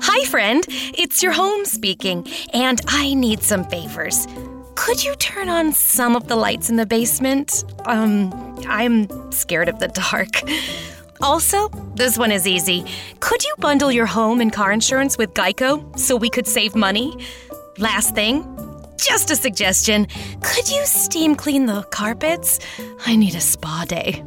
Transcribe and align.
Hi, 0.00 0.24
friend. 0.26 0.64
It's 0.68 1.22
your 1.22 1.32
home 1.32 1.64
speaking, 1.64 2.26
and 2.52 2.80
I 2.88 3.14
need 3.14 3.42
some 3.42 3.64
favors. 3.64 4.26
Could 4.74 5.02
you 5.02 5.14
turn 5.16 5.48
on 5.48 5.72
some 5.72 6.14
of 6.14 6.28
the 6.28 6.36
lights 6.36 6.70
in 6.70 6.76
the 6.76 6.86
basement? 6.86 7.64
Um, 7.84 8.32
I'm 8.68 9.08
scared 9.32 9.68
of 9.68 9.78
the 9.80 9.88
dark. 9.88 10.42
Also, 11.20 11.68
this 11.96 12.16
one 12.16 12.30
is 12.30 12.46
easy. 12.46 12.84
Could 13.20 13.42
you 13.44 13.52
bundle 13.58 13.90
your 13.90 14.06
home 14.06 14.40
and 14.40 14.52
car 14.52 14.70
insurance 14.72 15.18
with 15.18 15.34
Geico 15.34 15.98
so 15.98 16.16
we 16.16 16.30
could 16.30 16.46
save 16.46 16.76
money? 16.76 17.18
Last 17.78 18.14
thing, 18.14 18.44
just 18.98 19.30
a 19.30 19.36
suggestion. 19.36 20.06
Could 20.42 20.68
you 20.68 20.84
steam 20.86 21.34
clean 21.34 21.66
the 21.66 21.82
carpets? 21.90 22.60
I 23.04 23.16
need 23.16 23.34
a 23.34 23.40
spa 23.40 23.84
day. 23.88 24.22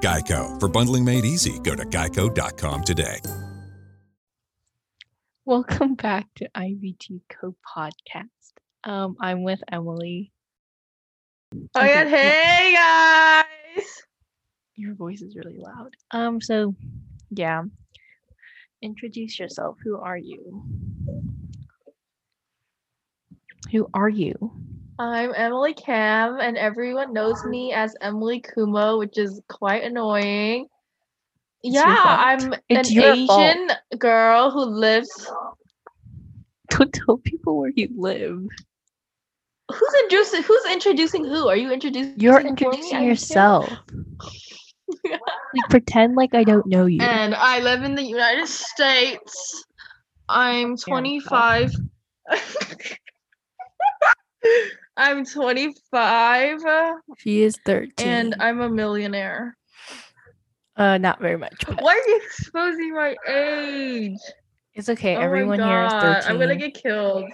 Geico. 0.00 0.60
For 0.60 0.68
bundling 0.68 1.04
made 1.04 1.24
easy, 1.24 1.58
go 1.58 1.74
to 1.74 1.84
geico.com 1.84 2.84
today. 2.84 3.20
Welcome 5.48 5.94
back 5.94 6.26
to 6.34 6.48
IVT 6.54 7.22
Co 7.30 7.56
podcast. 7.74 8.52
Um, 8.84 9.16
I'm 9.18 9.42
with 9.42 9.58
Emily. 9.72 10.30
Oh 11.54 11.58
my 11.74 11.88
god, 11.88 12.08
hey 12.08 12.74
guys! 12.76 13.86
Your 14.76 14.94
voice 14.94 15.22
is 15.22 15.34
really 15.36 15.56
loud. 15.56 15.94
Um, 16.10 16.42
so 16.42 16.74
yeah. 17.30 17.62
Introduce 18.82 19.38
yourself. 19.38 19.78
Who 19.82 19.96
are 19.96 20.18
you? 20.18 20.64
Who 23.72 23.88
are 23.94 24.10
you? 24.10 24.34
I'm 24.98 25.32
Emily 25.34 25.72
Cam, 25.72 26.40
and 26.40 26.58
everyone 26.58 27.14
knows 27.14 27.42
me 27.46 27.72
as 27.72 27.94
Emily 28.02 28.42
Kumo, 28.42 28.98
which 28.98 29.16
is 29.16 29.40
quite 29.48 29.82
annoying. 29.82 30.66
Yeah. 31.62 31.94
I'm 32.04 32.54
It's 32.68 32.90
an 32.90 32.94
your 32.94 33.26
fault. 33.26 33.56
Asian 33.56 33.70
girl 33.98 34.50
who 34.50 34.64
lives. 34.64 35.30
Don't 36.70 36.92
tell 36.92 37.18
people 37.18 37.58
where 37.58 37.72
you 37.74 37.88
live. 37.96 38.46
Who's 39.70 39.94
introducing? 40.02 40.42
Who's 40.42 40.64
introducing 40.70 41.24
who? 41.24 41.48
Are 41.48 41.56
you 41.56 41.70
introducing? 41.72 42.14
You're 42.18 42.40
introducing 42.40 43.02
yourself. 43.02 43.70
Like 45.04 45.70
pretend 45.70 46.16
like 46.16 46.34
I 46.34 46.44
don't 46.44 46.66
know 46.66 46.86
you. 46.86 47.00
and 47.02 47.34
I 47.34 47.60
live 47.60 47.82
in 47.82 47.94
the 47.94 48.02
United 48.02 48.46
States. 48.48 49.64
I'm 50.28 50.76
25. 50.76 51.72
I'm 54.96 55.24
25 55.24 56.64
uh, 56.64 56.92
She 57.18 57.42
is 57.42 57.58
13. 57.64 57.92
and 57.98 58.34
I'm 58.40 58.60
a 58.60 58.68
millionaire. 58.68 59.57
Uh 60.78 60.98
not 60.98 61.20
very 61.20 61.36
much. 61.36 61.64
But 61.66 61.82
Why 61.82 61.92
are 61.92 62.08
you 62.08 62.20
exposing 62.24 62.94
my 62.94 63.16
age? 63.28 64.18
it's 64.74 64.88
okay. 64.88 65.16
Oh 65.16 65.20
Everyone 65.20 65.58
here 65.60 65.84
is 65.84 65.92
God, 65.92 66.22
13. 66.22 66.30
I'm 66.30 66.38
gonna 66.38 66.56
get 66.56 66.74
killed. 66.74 67.24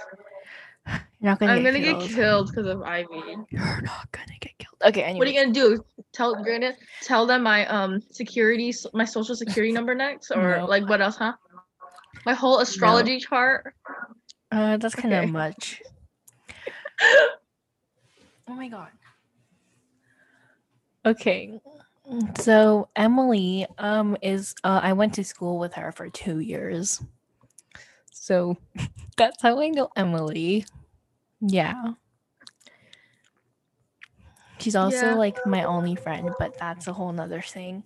You're 0.86 1.30
not 1.30 1.38
gonna 1.38 1.52
I'm 1.52 1.62
get 1.62 1.72
gonna 1.74 1.84
killed. 1.84 2.00
get 2.08 2.14
killed 2.14 2.46
because 2.48 2.66
of 2.66 2.82
Ivy. 2.82 3.36
You're 3.50 3.80
not 3.82 4.10
gonna 4.12 4.36
get 4.40 4.52
killed. 4.58 4.76
Okay, 4.84 5.02
anyway. 5.02 5.18
What 5.18 5.28
are 5.28 5.30
you 5.30 5.40
gonna 5.40 5.52
do? 5.52 5.84
Tell 6.12 6.34
you're 6.44 6.58
gonna 6.58 6.74
tell 7.02 7.26
them 7.26 7.42
my 7.42 7.66
um 7.66 8.00
security, 8.10 8.72
my 8.92 9.04
social 9.04 9.34
security 9.36 9.72
number 9.72 9.94
next, 9.94 10.30
or 10.30 10.58
No. 10.58 10.64
like 10.66 10.88
what 10.88 11.00
else, 11.00 11.16
huh? 11.16 11.32
My 12.26 12.32
whole 12.34 12.60
astrology 12.60 13.18
chart. 13.18 13.74
Uh, 14.50 14.76
that's 14.78 14.94
kind 14.94 15.12
of 15.12 15.24
Okay. 15.24 15.30
much. 15.30 15.82
oh 18.48 18.54
my 18.54 18.68
god. 18.68 18.88
Okay. 21.06 21.60
So 22.38 22.88
Emily 22.96 23.66
um 23.78 24.16
is 24.22 24.54
uh 24.64 24.80
I 24.82 24.92
went 24.92 25.14
to 25.14 25.24
school 25.24 25.58
with 25.58 25.74
her 25.74 25.92
for 25.92 26.08
2 26.10 26.38
years. 26.40 27.02
So 28.12 28.56
that's 29.16 29.42
how 29.42 29.60
I 29.60 29.68
know 29.68 29.88
Emily. 29.96 30.66
Yeah. 31.40 31.92
She's 34.58 34.76
also 34.76 35.06
Yeah. 35.06 35.14
like 35.14 35.44
my 35.44 35.64
only 35.64 35.96
friend, 35.96 36.34
but 36.38 36.56
that's 36.58 36.86
a 36.86 36.92
whole 36.92 37.12
nother 37.12 37.40
thing. 37.42 37.84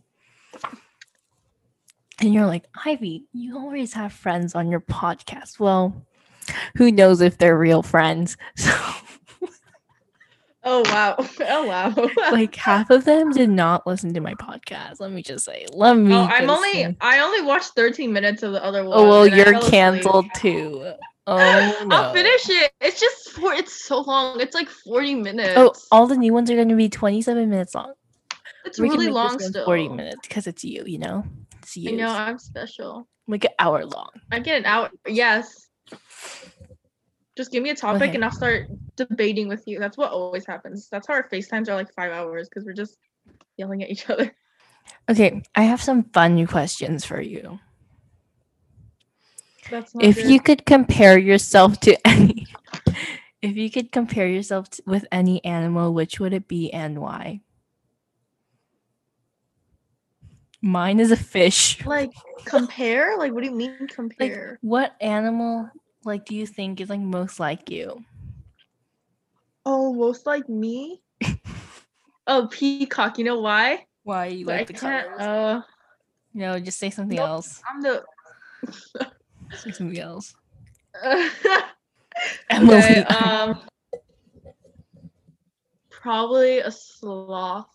And 2.20 2.34
you're 2.34 2.46
like, 2.46 2.66
Ivy, 2.84 3.26
you 3.32 3.56
always 3.58 3.94
have 3.94 4.12
friends 4.12 4.54
on 4.54 4.70
your 4.70 4.80
podcast. 4.80 5.58
Well, 5.60 6.04
who 6.76 6.90
knows 6.90 7.20
if 7.20 7.38
they're 7.38 7.58
real 7.58 7.82
friends? 7.82 8.36
So 8.56 8.72
Oh 10.70 10.82
wow! 10.82 11.16
Oh 11.40 11.66
wow! 11.66 11.94
like 12.30 12.54
half 12.54 12.90
of 12.90 13.06
them 13.06 13.32
did 13.32 13.48
not 13.48 13.86
listen 13.86 14.12
to 14.12 14.20
my 14.20 14.34
podcast. 14.34 15.00
Let 15.00 15.12
me 15.12 15.22
just 15.22 15.46
say. 15.46 15.64
Let 15.72 15.96
me. 15.96 16.14
oh, 16.14 16.24
I'm 16.30 16.50
only 16.50 16.72
say. 16.72 16.96
I 17.00 17.20
only 17.20 17.40
watched 17.40 17.70
13 17.74 18.12
minutes 18.12 18.42
of 18.42 18.52
the 18.52 18.62
other 18.62 18.84
one. 18.84 18.98
Oh 18.98 19.08
well, 19.08 19.26
you're 19.26 19.58
canceled 19.62 20.26
too. 20.36 20.92
Oh 21.30 21.36
no. 21.84 21.94
I'll 21.94 22.14
finish 22.14 22.48
it. 22.48 22.72
It's 22.80 22.98
just 22.98 23.32
for 23.32 23.52
it's 23.52 23.84
so 23.84 24.00
long. 24.00 24.40
It's 24.40 24.54
like 24.54 24.70
40 24.70 25.14
minutes. 25.16 25.52
Oh, 25.56 25.74
all 25.92 26.06
the 26.06 26.16
new 26.16 26.32
ones 26.32 26.50
are 26.50 26.54
going 26.54 26.70
to 26.70 26.74
be 26.74 26.88
27 26.88 27.50
minutes 27.50 27.74
long. 27.74 27.92
it's 28.64 28.78
We 28.80 28.88
really 28.88 29.08
long 29.08 29.38
still. 29.38 29.66
40 29.66 29.90
minutes 29.90 30.26
because 30.26 30.46
it's 30.46 30.64
you. 30.64 30.84
You 30.86 30.96
know, 30.96 31.26
it's 31.58 31.76
I 31.76 31.80
you. 31.80 31.96
know 31.98 32.08
I'm 32.08 32.38
special. 32.38 33.06
Like 33.26 33.44
an 33.44 33.50
hour 33.58 33.84
long. 33.84 34.08
I 34.32 34.38
get 34.40 34.60
an 34.60 34.64
hour. 34.64 34.90
Yes. 35.06 35.68
Just 37.38 37.52
give 37.52 37.62
me 37.62 37.70
a 37.70 37.74
topic 37.76 38.02
Okay. 38.02 38.14
and 38.16 38.24
I'll 38.24 38.32
start 38.32 38.66
debating 38.96 39.46
with 39.46 39.62
you. 39.68 39.78
That's 39.78 39.96
what 39.96 40.10
always 40.10 40.44
happens. 40.44 40.88
That's 40.90 41.06
how 41.06 41.14
our 41.14 41.28
FaceTimes 41.28 41.68
are 41.68 41.76
like 41.76 41.94
five 41.94 42.10
hours 42.10 42.48
because 42.48 42.64
we're 42.64 42.72
just 42.72 42.98
yelling 43.56 43.80
at 43.84 43.90
each 43.90 44.10
other. 44.10 44.34
Okay, 45.10 45.42
I 45.54 45.62
have 45.64 45.82
some 45.82 46.04
fun 46.04 46.46
questions 46.46 47.04
for 47.04 47.20
you. 47.20 47.60
That's 49.70 49.92
if 50.00 50.16
good. 50.16 50.26
you 50.26 50.40
could 50.40 50.64
compare 50.66 51.18
yourself 51.18 51.78
to 51.80 52.06
any 52.06 52.46
if 53.42 53.54
you 53.56 53.70
could 53.70 53.92
compare 53.92 54.26
yourself 54.26 54.70
t- 54.70 54.82
with 54.86 55.06
any 55.12 55.44
animal 55.44 55.92
which 55.92 56.18
would 56.18 56.32
it 56.32 56.48
be 56.48 56.72
and 56.72 56.98
why 57.00 57.40
mine 60.62 61.00
is 61.00 61.10
a 61.10 61.16
fish 61.16 61.84
like 61.84 62.12
compare, 62.46 63.18
like 63.18 63.32
what 63.32 63.42
do 63.42 63.50
you 63.50 63.54
mean 63.54 63.76
like 63.80 63.94
compare? 63.94 64.58
what 64.62 64.96
animal 65.02 65.70
like 66.08 66.24
do 66.24 66.34
you 66.34 66.46
think 66.46 66.80
is 66.80 66.90
like 66.90 67.00
most 67.00 67.38
like 67.38 67.70
you 67.70 68.04
oh, 69.66 69.92
most 69.92 70.24
like 70.26 70.48
me. 70.48 71.02
oh, 72.26 72.48
peacock. 72.50 73.18
You 73.18 73.24
know 73.24 73.40
why? 73.40 73.84
why 74.04 74.26
you 74.26 74.46
like 74.46 74.66
the 74.66 74.72
colors 74.72 75.20
Uh, 75.20 75.60
no 76.32 76.58
just 76.58 76.78
say 76.78 76.88
something 76.88 77.16
Nope. 77.16 77.28
else 77.28 77.60
I'm 77.68 77.82
the. 77.82 78.02
say 79.52 79.70
something 79.70 79.98
else 80.00 80.34
okay, 81.04 81.28
Emily. 82.50 82.96
um, 83.04 83.60
probably 85.90 86.60
a 86.60 86.70
sloth. 86.70 87.68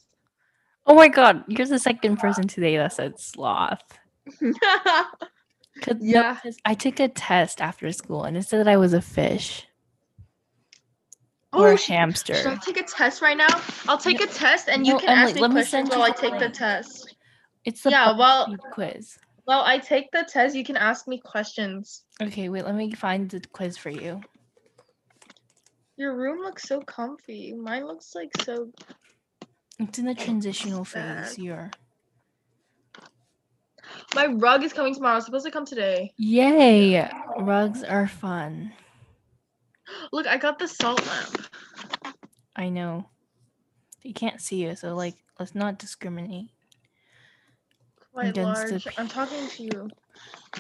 oh 0.88 0.96
my 0.96 1.08
god 1.08 1.44
you're 1.48 1.68
the 1.68 1.78
second 1.78 2.18
person 2.18 2.48
today 2.48 2.78
that 2.78 2.94
said 2.94 3.20
sloth 3.20 3.84
'Cause- 5.82 5.96
no, 6.00 6.06
Yeah. 6.22 6.40
'cause 6.42 6.58
i 6.66 6.74
took 6.74 7.00
a 7.00 7.08
test 7.08 7.62
after 7.62 7.92
school 7.92 8.24
and 8.24 8.38
it 8.38 8.44
said 8.44 8.60
that 8.60 8.68
i 8.68 8.78
was 8.78 8.94
a 8.94 9.02
fish 9.02 9.68
or 11.52 11.70
oh, 11.70 11.74
a 11.76 11.78
hamster 11.78 12.34
Should 12.36 12.48
I 12.48 12.56
take 12.58 12.78
a 12.78 12.84
test 12.84 13.22
right 13.22 13.38
now? 13.38 13.48
I'll 13.88 13.98
take 13.98 14.22
a 14.22 14.28
test 14.28 14.70
and 14.70 14.88
you 14.88 14.94
no, 14.94 15.00
can 15.00 15.10
Emily, 15.10 15.24
ask 15.26 15.36
me 15.36 15.42
let 15.42 15.50
me 15.52 15.54
questions 15.56 15.90
send 15.90 16.00
while 16.00 16.10
I 16.10 16.14
take 16.16 16.40
the 16.40 16.50
test. 16.50 17.16
It's 17.64 17.84
the 17.84 17.92
Yeah, 17.92 18.18
well- 18.18 18.56
quiz. 18.72 19.20
Well, 19.46 19.62
I 19.64 19.78
take 19.78 20.10
the 20.12 20.24
test, 20.28 20.56
you 20.56 20.64
can 20.64 20.78
ask 20.78 21.08
me 21.08 21.20
questions. 21.20 22.06
Okay, 22.22 22.50
wait, 22.50 22.66
let 22.66 22.74
me 22.76 22.92
find 22.94 23.30
the 23.30 23.40
quiz 23.52 23.78
for 23.78 23.90
you. 23.92 24.22
Your 25.98 26.16
room 26.18 26.40
looks 26.40 26.64
so 26.64 26.82
comfy. 26.82 27.54
Mine 27.54 27.86
looks 27.86 28.16
like 28.16 28.32
so. 28.42 28.72
It's 29.80 30.00
in 30.00 30.06
the 30.06 30.12
oh, 30.12 30.24
transitional 30.26 30.86
phase. 30.86 31.38
You're 31.38 31.70
My 34.16 34.28
rug 34.28 34.64
is 34.64 34.74
coming 34.74 34.94
tomorrow. 34.94 35.18
It's 35.18 35.26
supposed 35.26 35.46
to 35.46 35.52
come 35.52 35.66
today. 35.66 36.14
yay! 36.18 37.10
Rugs 37.40 37.84
are 37.84 38.08
fun. 38.08 38.74
Look, 40.12 40.28
I 40.28 40.38
got 40.38 40.60
the 40.60 40.68
salt 40.68 41.06
lamp. 41.06 41.48
I 42.56 42.70
know. 42.70 43.10
They 44.04 44.12
can't 44.12 44.42
see 44.42 44.58
you, 44.64 44.76
so 44.76 44.96
like, 44.96 45.16
let's 45.40 45.56
not 45.56 45.80
discriminate. 45.80 46.50
Quite 48.14 48.28
Against 48.30 48.66
the 48.68 48.72
large. 48.74 48.86
pe- 48.86 48.94
I'm 48.98 49.08
talking 49.08 49.48
to 49.48 49.64
you. 49.64 49.90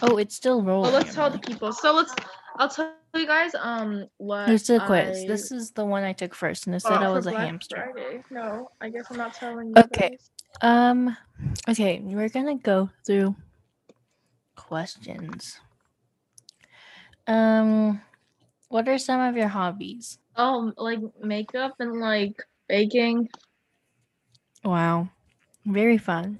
Oh, 0.01 0.17
it's 0.17 0.35
still 0.35 0.57
Well, 0.61 0.75
rolling. 0.77 0.93
let's 0.93 1.13
tell 1.13 1.29
the 1.29 1.37
people. 1.39 1.71
So 1.71 1.93
let's. 1.93 2.13
I'll 2.57 2.69
tell 2.69 2.91
you 3.15 3.27
guys. 3.27 3.51
Um, 3.59 4.05
what? 4.17 4.47
Here's 4.47 4.63
the 4.67 4.79
quiz. 4.79 5.23
I 5.23 5.27
This 5.27 5.51
is 5.51 5.71
the 5.71 5.85
one 5.85 6.03
I 6.03 6.13
took 6.13 6.33
first, 6.33 6.65
and 6.65 6.75
it 6.75 6.79
said 6.81 6.93
I 6.93 7.05
for 7.05 7.13
was 7.13 7.27
a 7.27 7.31
Black 7.31 7.45
hamster. 7.45 7.91
Friday. 7.93 8.23
No, 8.31 8.69
I 8.81 8.89
guess 8.89 9.05
I'm 9.11 9.17
not 9.17 9.33
telling 9.35 9.67
you. 9.67 9.73
Okay. 9.77 10.09
guys. 10.11 10.31
Um, 10.63 11.17
okay, 11.67 11.99
we're 12.01 12.29
gonna 12.29 12.55
go 12.55 12.89
through 13.05 13.35
questions. 14.55 15.59
Um, 17.27 17.99
what 18.69 18.87
are 18.87 18.97
some 18.97 19.19
of 19.19 19.35
your 19.35 19.49
hobbies? 19.49 20.19
Oh, 20.37 20.71
like 20.77 20.99
makeup 21.21 21.75
and 21.79 21.99
like 21.99 22.41
baking. 22.69 23.27
Wow, 24.63 25.09
very 25.65 25.97
fun. 25.97 26.39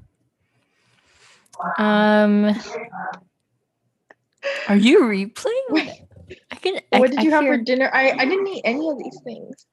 Um, 1.78 2.56
Are 4.70 4.78
you 4.78 5.02
replaying? 5.02 6.00
I 6.52 6.56
can. 6.56 6.80
I, 6.94 7.00
what 7.00 7.12
did 7.12 7.20
I 7.20 7.24
you 7.24 7.31
have 7.31 7.44
hear, 7.44 7.58
for 7.58 7.64
dinner? 7.64 7.92
I 7.94 8.12
I 8.12 8.24
didn't 8.24 8.48
eat 8.48 8.62
any 8.64 8.90
of 8.90 8.98
these 8.98 9.20
things. 9.25 9.68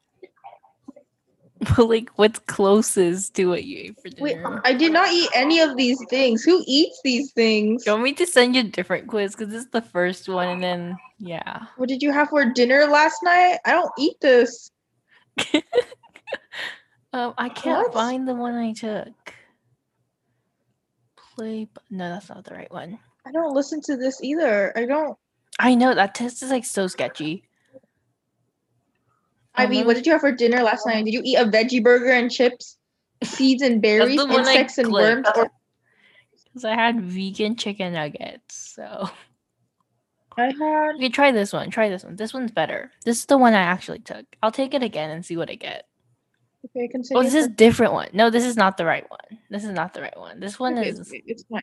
like 1.79 2.11
what's 2.17 2.39
closest 2.41 3.35
to 3.35 3.47
what 3.47 3.65
you 3.65 3.79
ate 3.79 4.01
for 4.01 4.09
dinner? 4.09 4.51
Wait? 4.53 4.61
I 4.65 4.73
did 4.73 4.93
not 4.93 5.13
eat 5.13 5.29
any 5.35 5.61
of 5.61 5.77
these 5.77 6.03
things. 6.09 6.43
Who 6.43 6.63
eats 6.67 7.01
these 7.05 7.33
things? 7.33 7.85
Do 7.85 7.91
you 7.91 7.95
want 7.95 8.05
me 8.05 8.13
to 8.15 8.27
send 8.27 8.55
you 8.55 8.63
a 8.63 8.65
different 8.65 9.09
quiz? 9.09 9.35
Because 9.37 9.53
this 9.53 9.65
is 9.65 9.71
the 9.71 9.83
first 9.83 10.29
one, 10.29 10.49
and 10.49 10.63
then 10.63 10.97
yeah. 11.19 11.67
What 11.77 11.89
did 11.89 12.03
you 12.03 12.13
have 12.13 12.31
for 12.31 12.45
dinner 12.47 12.87
last 12.87 13.23
night? 13.23 13.59
I 13.67 13.73
don't 13.73 13.93
eat 13.99 14.15
this. 14.21 14.71
Um, 17.13 17.35
I 17.39 17.49
can't 17.49 17.89
What? 17.89 17.93
find 17.95 18.29
the 18.29 18.35
one 18.37 18.55
I 18.55 18.73
took. 18.73 19.35
Play. 21.35 21.69
No, 21.91 22.09
that's 22.09 22.29
not 22.29 22.45
the 22.45 22.55
right 22.55 22.71
one. 22.71 23.01
I 23.27 23.33
don't 23.33 23.53
listen 23.53 23.81
to 23.83 23.97
this 23.97 24.23
either. 24.23 24.73
I 24.77 24.87
don't. 24.87 25.19
I 25.59 25.75
know 25.75 25.93
that 25.93 26.15
test 26.15 26.41
is 26.43 26.51
like 26.51 26.65
so 26.65 26.87
sketchy. 26.87 27.43
Ivy, 29.55 29.85
what 29.85 29.97
did 29.97 30.07
you 30.07 30.13
have 30.13 30.21
for 30.21 30.33
dinner 30.33 30.63
last 30.63 30.87
night? 30.87 31.05
Did 31.05 31.15
you 31.15 31.23
eat 31.25 31.37
a 31.37 31.45
veggie 31.45 31.83
burger 31.83 32.11
and 32.11 32.31
chips, 32.31 32.79
seeds 33.23 33.63
and 33.63 33.83
berries, 33.83 34.17
the 34.17 34.27
one 34.27 34.41
insects 34.41 34.79
and 34.79 34.93
worms? 34.93 35.27
Because 35.33 36.65
I 36.65 36.75
had 36.75 37.01
vegan 37.01 37.57
chicken 37.57 37.93
nuggets. 37.93 38.75
So 38.75 39.09
I 40.37 40.47
had. 40.47 40.93
You 40.99 41.11
try 41.11 41.33
this 41.33 41.53
one. 41.53 41.71
Try 41.71 41.89
this 41.89 42.05
one. 42.05 42.17
This 42.17 42.33
one's 42.33 42.51
better. 42.51 42.91
This 43.05 43.19
is 43.19 43.27
the 43.27 43.39
one 43.39 43.55
I 43.55 43.61
actually 43.61 44.01
took. 44.01 44.25
I'll 44.43 44.53
take 44.53 44.75
it 44.75 44.83
again 44.83 45.11
and 45.11 45.25
see 45.25 45.37
what 45.37 45.51
I 45.51 45.57
get. 45.57 45.87
Okay, 46.65 46.89
continue. 46.89 47.19
Oh, 47.21 47.23
this 47.23 47.35
is 47.35 47.49
different 47.49 47.93
one. 47.93 48.09
No, 48.13 48.31
this 48.31 48.45
is 48.45 48.57
not 48.57 48.77
the 48.77 48.85
right 48.85 49.09
one. 49.11 49.39
This 49.49 49.65
is 49.65 49.71
not 49.71 49.95
the 49.95 50.03
right 50.03 50.19
one. 50.19 50.41
This 50.41 50.59
one 50.59 50.79
Okay, 50.79 50.89
is 50.91 51.13
It's 51.27 51.45
fine. 51.45 51.63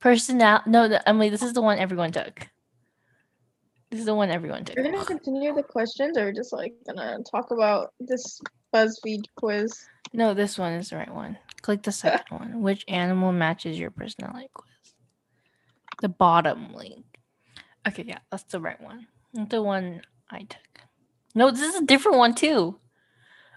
personal. 0.00 0.60
No, 0.66 0.98
Emily, 1.06 1.28
this 1.28 1.42
is 1.42 1.52
the 1.52 1.62
one 1.62 1.78
everyone 1.78 2.12
took. 2.12 2.48
This 3.90 4.00
is 4.00 4.06
the 4.06 4.14
one 4.14 4.30
everyone 4.30 4.64
took. 4.64 4.76
We're 4.76 4.90
gonna 4.90 5.04
continue 5.04 5.54
the 5.54 5.62
questions, 5.62 6.18
or 6.18 6.32
just 6.32 6.52
like 6.52 6.74
gonna 6.86 7.18
talk 7.30 7.50
about 7.52 7.92
this 8.00 8.40
BuzzFeed 8.74 9.24
quiz. 9.36 9.86
No, 10.12 10.34
this 10.34 10.58
one 10.58 10.72
is 10.72 10.90
the 10.90 10.96
right 10.96 11.12
one. 11.12 11.38
Click 11.62 11.82
the 11.82 11.92
second 11.92 12.24
one. 12.38 12.62
Which 12.62 12.84
animal 12.88 13.32
matches 13.32 13.78
your 13.78 13.90
personality 13.90 14.48
quiz? 14.52 14.66
The 16.02 16.08
bottom 16.08 16.74
link. 16.74 17.04
Okay, 17.86 18.04
yeah, 18.06 18.18
that's 18.30 18.42
the 18.44 18.60
right 18.60 18.80
one. 18.80 19.06
That's 19.32 19.50
the 19.50 19.62
one 19.62 20.02
I 20.30 20.40
took. 20.40 20.60
No, 21.34 21.50
this 21.50 21.60
is 21.62 21.76
a 21.80 21.84
different 21.84 22.18
one 22.18 22.34
too. 22.34 22.78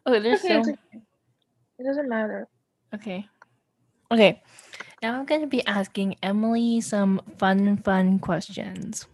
Okay, 0.05 0.19
there's 0.19 0.39
Okay, 0.45 0.47
so 0.49 0.59
okay. 0.61 0.75
It 1.79 1.83
doesn't 1.83 2.07
matter. 2.09 2.47
okay. 2.93 3.27
Okay. 4.11 4.41
Now 5.01 5.17
I'm 5.19 5.25
gonna 5.25 5.47
be 5.47 5.65
asking 5.65 6.15
Emily 6.21 6.81
some 6.81 7.21
fun, 7.37 7.77
fun 7.77 8.19
questions. 8.19 9.07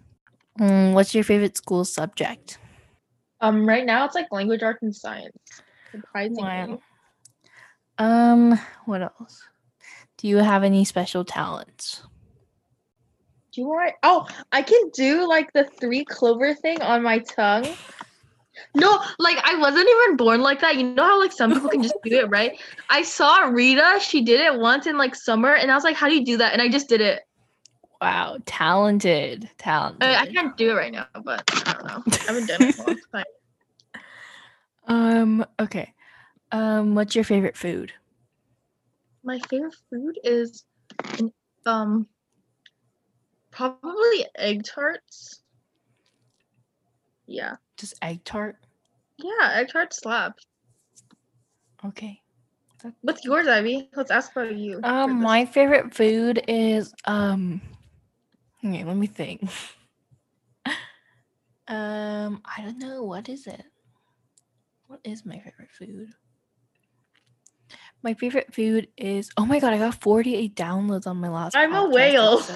Mm, 0.60 0.94
what's 0.94 1.14
your 1.14 1.24
favorite 1.24 1.58
school 1.58 1.84
subject? 1.84 2.58
Um, 3.42 3.68
right 3.68 3.86
now 3.86 4.06
it's 4.06 4.16
like 4.16 4.32
language 4.32 4.64
arts 4.64 4.82
and 4.82 4.96
science. 4.96 5.38
Surprisingly. 5.92 6.44
Wow. 6.44 6.80
Um, 7.98 8.60
what 8.86 9.02
else? 9.02 9.48
Do 10.18 10.28
you 10.28 10.38
have 10.38 10.64
any 10.64 10.86
special 10.86 11.26
talents? 11.26 12.04
Do 13.52 13.62
you 13.62 13.68
want? 13.68 13.94
Oh, 14.04 14.28
I 14.52 14.62
can 14.62 14.90
do 14.94 15.28
like 15.28 15.52
the 15.54 15.64
three 15.64 16.04
clover 16.06 16.54
thing 16.54 16.82
on 16.82 17.04
my 17.04 17.20
tongue. 17.20 17.68
No, 18.74 19.02
like 19.20 19.38
I 19.44 19.56
wasn't 19.58 19.88
even 19.90 20.18
born 20.18 20.42
like 20.42 20.62
that. 20.62 20.78
You 20.78 20.84
know 20.84 21.04
how 21.04 21.20
like 21.20 21.32
some 21.32 21.54
people 21.54 21.70
can 21.70 21.84
just 21.84 21.96
do 22.04 22.20
it, 22.20 22.30
right? 22.30 22.60
I 22.90 23.02
saw 23.02 23.46
Rita. 23.46 24.00
She 24.02 24.24
did 24.24 24.40
it 24.40 24.60
once 24.60 24.88
in 24.88 24.98
like 24.98 25.16
summer, 25.16 25.54
and 25.54 25.72
I 25.72 25.76
was 25.76 25.84
like, 25.84 25.96
"How 25.96 26.08
do 26.08 26.16
you 26.16 26.26
do 26.26 26.38
that?" 26.38 26.54
And 26.54 26.62
I 26.62 26.70
just 26.70 26.88
did 26.88 27.02
it. 27.02 27.22
Wow, 28.02 28.38
talented, 28.46 29.50
talented. 29.58 30.04
I, 30.04 30.22
I 30.22 30.26
can't 30.28 30.56
do 30.58 30.72
it 30.72 30.74
right 30.74 30.92
now, 30.92 31.08
but 31.24 31.44
I 31.66 31.74
don't 31.74 31.86
know. 31.86 32.04
I 32.12 32.18
haven't 32.28 32.46
done 32.48 32.62
it 32.62 32.76
in 32.78 32.84
a 32.84 32.88
long 32.88 33.00
time. 33.14 33.26
Um, 34.88 35.46
okay. 35.60 35.94
Um, 36.52 36.94
what's 36.96 37.16
your 37.16 37.24
favorite 37.24 37.58
food? 37.58 37.92
My 39.24 39.40
favorite 39.50 39.76
food 39.90 40.20
is, 40.24 40.64
um, 41.66 42.08
probably 43.52 44.26
egg 44.38 44.64
tarts. 44.64 45.40
Yeah, 47.28 47.56
Just 47.78 47.96
egg 48.04 48.24
tart. 48.24 48.58
yeah, 49.18 49.54
egg 49.54 49.70
tart 49.72 49.94
slap. 49.94 50.38
Okay. 51.84 52.22
What's 53.02 53.26
yours, 53.26 53.48
Ivy? 53.48 53.90
Let's 53.96 54.12
ask 54.12 54.32
about 54.36 54.56
you. 54.56 54.80
Um, 54.84 55.20
my 55.22 55.46
favorite 55.46 55.94
food 55.96 56.44
is 56.48 56.94
um. 57.06 57.62
Okay, 58.66 58.84
let 58.84 58.98
me 58.98 59.06
think. 59.08 59.44
um, 61.68 62.42
I 62.46 62.62
don't 62.64 62.80
know. 62.80 63.04
What 63.04 63.30
is 63.30 63.46
it? 63.46 63.64
What 64.88 65.02
is 65.04 65.26
my 65.26 65.36
favorite 65.40 65.72
food? 65.72 66.08
My 68.02 68.14
favorite 68.16 68.54
food 68.54 68.88
is. 68.98 69.30
Oh 69.38 69.46
my 69.46 69.60
god! 69.60 69.74
I 69.74 69.78
got 69.78 69.96
forty-eight 69.96 70.56
downloads 70.56 71.06
on 71.08 71.18
my 71.18 71.30
last. 71.30 71.56
I'm 71.56 71.74
a 71.74 71.90
whale. 71.90 72.42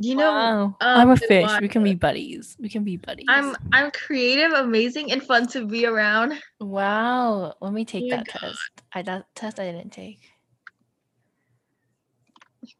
you 0.00 0.14
know? 0.14 0.30
Wow. 0.32 0.76
I'm 0.80 1.08
a 1.08 1.12
um, 1.12 1.16
fish. 1.16 1.42
why- 1.42 1.58
We 1.60 1.68
can 1.68 1.82
be 1.82 1.94
buddies. 1.94 2.56
We 2.60 2.68
can 2.68 2.84
be 2.84 2.96
buddies. 2.96 3.26
I'm 3.28 3.56
I'm 3.72 3.90
creative, 3.90 4.52
amazing, 4.52 5.12
and 5.12 5.22
fun 5.22 5.46
to 5.48 5.66
be 5.66 5.86
around. 5.86 6.34
Wow. 6.60 7.54
Let 7.60 7.72
me 7.72 7.84
take 7.84 8.10
my 8.10 8.18
that 8.18 8.28
test. 8.28 8.58
I 8.92 9.02
that 9.02 9.26
test 9.34 9.58
I 9.60 9.70
didn't 9.72 9.92
take. 9.92 10.20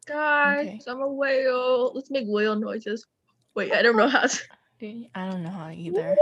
Guys, 0.06 0.66
Okay. 0.66 0.80
I'm 0.86 1.00
a 1.00 1.08
whale. 1.08 1.92
Let's 1.94 2.10
make 2.10 2.24
whale 2.26 2.56
noises. 2.56 3.06
Wait, 3.54 3.72
I 3.72 3.82
don't 3.82 3.96
know 3.96 4.08
how 4.08 4.26
to. 4.26 4.38
I 5.14 5.28
don't 5.30 5.42
know 5.42 5.50
how 5.50 5.70
either. 5.70 6.16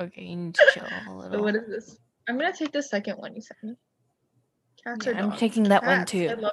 Okay, 0.00 0.22
you 0.22 0.36
need 0.36 0.54
to 0.54 0.62
chill 0.72 0.88
a 1.08 1.12
little. 1.12 1.42
what 1.42 1.54
is 1.54 1.68
this? 1.68 1.98
I'm 2.28 2.38
gonna 2.38 2.52
take 2.56 2.72
the 2.72 2.82
second 2.82 3.16
one 3.18 3.34
you 3.34 3.42
sent 3.42 3.62
me. 3.62 3.74
Cats 4.82 5.06
Yeah, 5.06 5.12
I'm 5.18 5.28
dogs? 5.30 5.40
taking 5.40 5.64
that 5.64 5.84
one 5.84 5.98
Cats. 5.98 6.14
I 6.14 6.34
too. 6.34 6.48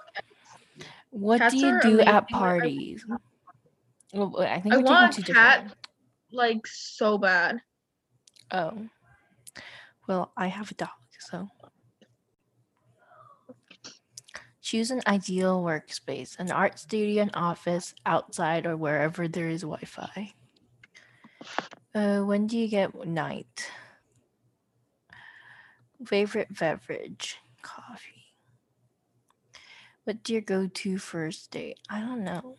What 1.11 1.37
Cats 1.39 1.53
do 1.55 1.65
you 1.65 1.79
do 1.81 1.99
at 2.01 2.27
parties? 2.29 3.05
Well, 4.13 4.35
I 4.41 4.59
think 4.59 4.75
I 4.75 4.77
want 4.79 5.17
a 5.17 5.21
cat. 5.21 5.63
different. 5.63 5.73
Like 6.33 6.67
so 6.67 7.17
bad. 7.17 7.61
Oh, 8.51 8.87
well, 10.07 10.33
I 10.35 10.47
have 10.47 10.71
a 10.71 10.73
dog, 10.75 10.89
so 11.19 11.47
choose 14.71 14.89
an 14.89 15.01
ideal 15.05 15.61
workspace: 15.61 16.39
an 16.39 16.49
art 16.49 16.79
studio, 16.79 17.23
an 17.23 17.31
office, 17.33 17.93
outside, 18.05 18.65
or 18.65 18.77
wherever 18.77 19.27
there 19.27 19.49
is 19.49 19.61
Wi-Fi. 19.61 20.31
Uh, 21.93 22.19
when 22.21 22.47
do 22.47 22.57
you 22.57 22.69
get 22.69 22.95
night? 23.05 23.69
Favorite 26.05 26.57
beverage: 26.57 27.35
coffee. 27.61 28.31
What's 30.05 30.29
your 30.29 30.39
go-to 30.39 30.97
first 30.97 31.51
date? 31.51 31.77
I 31.89 31.99
don't 31.99 32.23
know. 32.23 32.55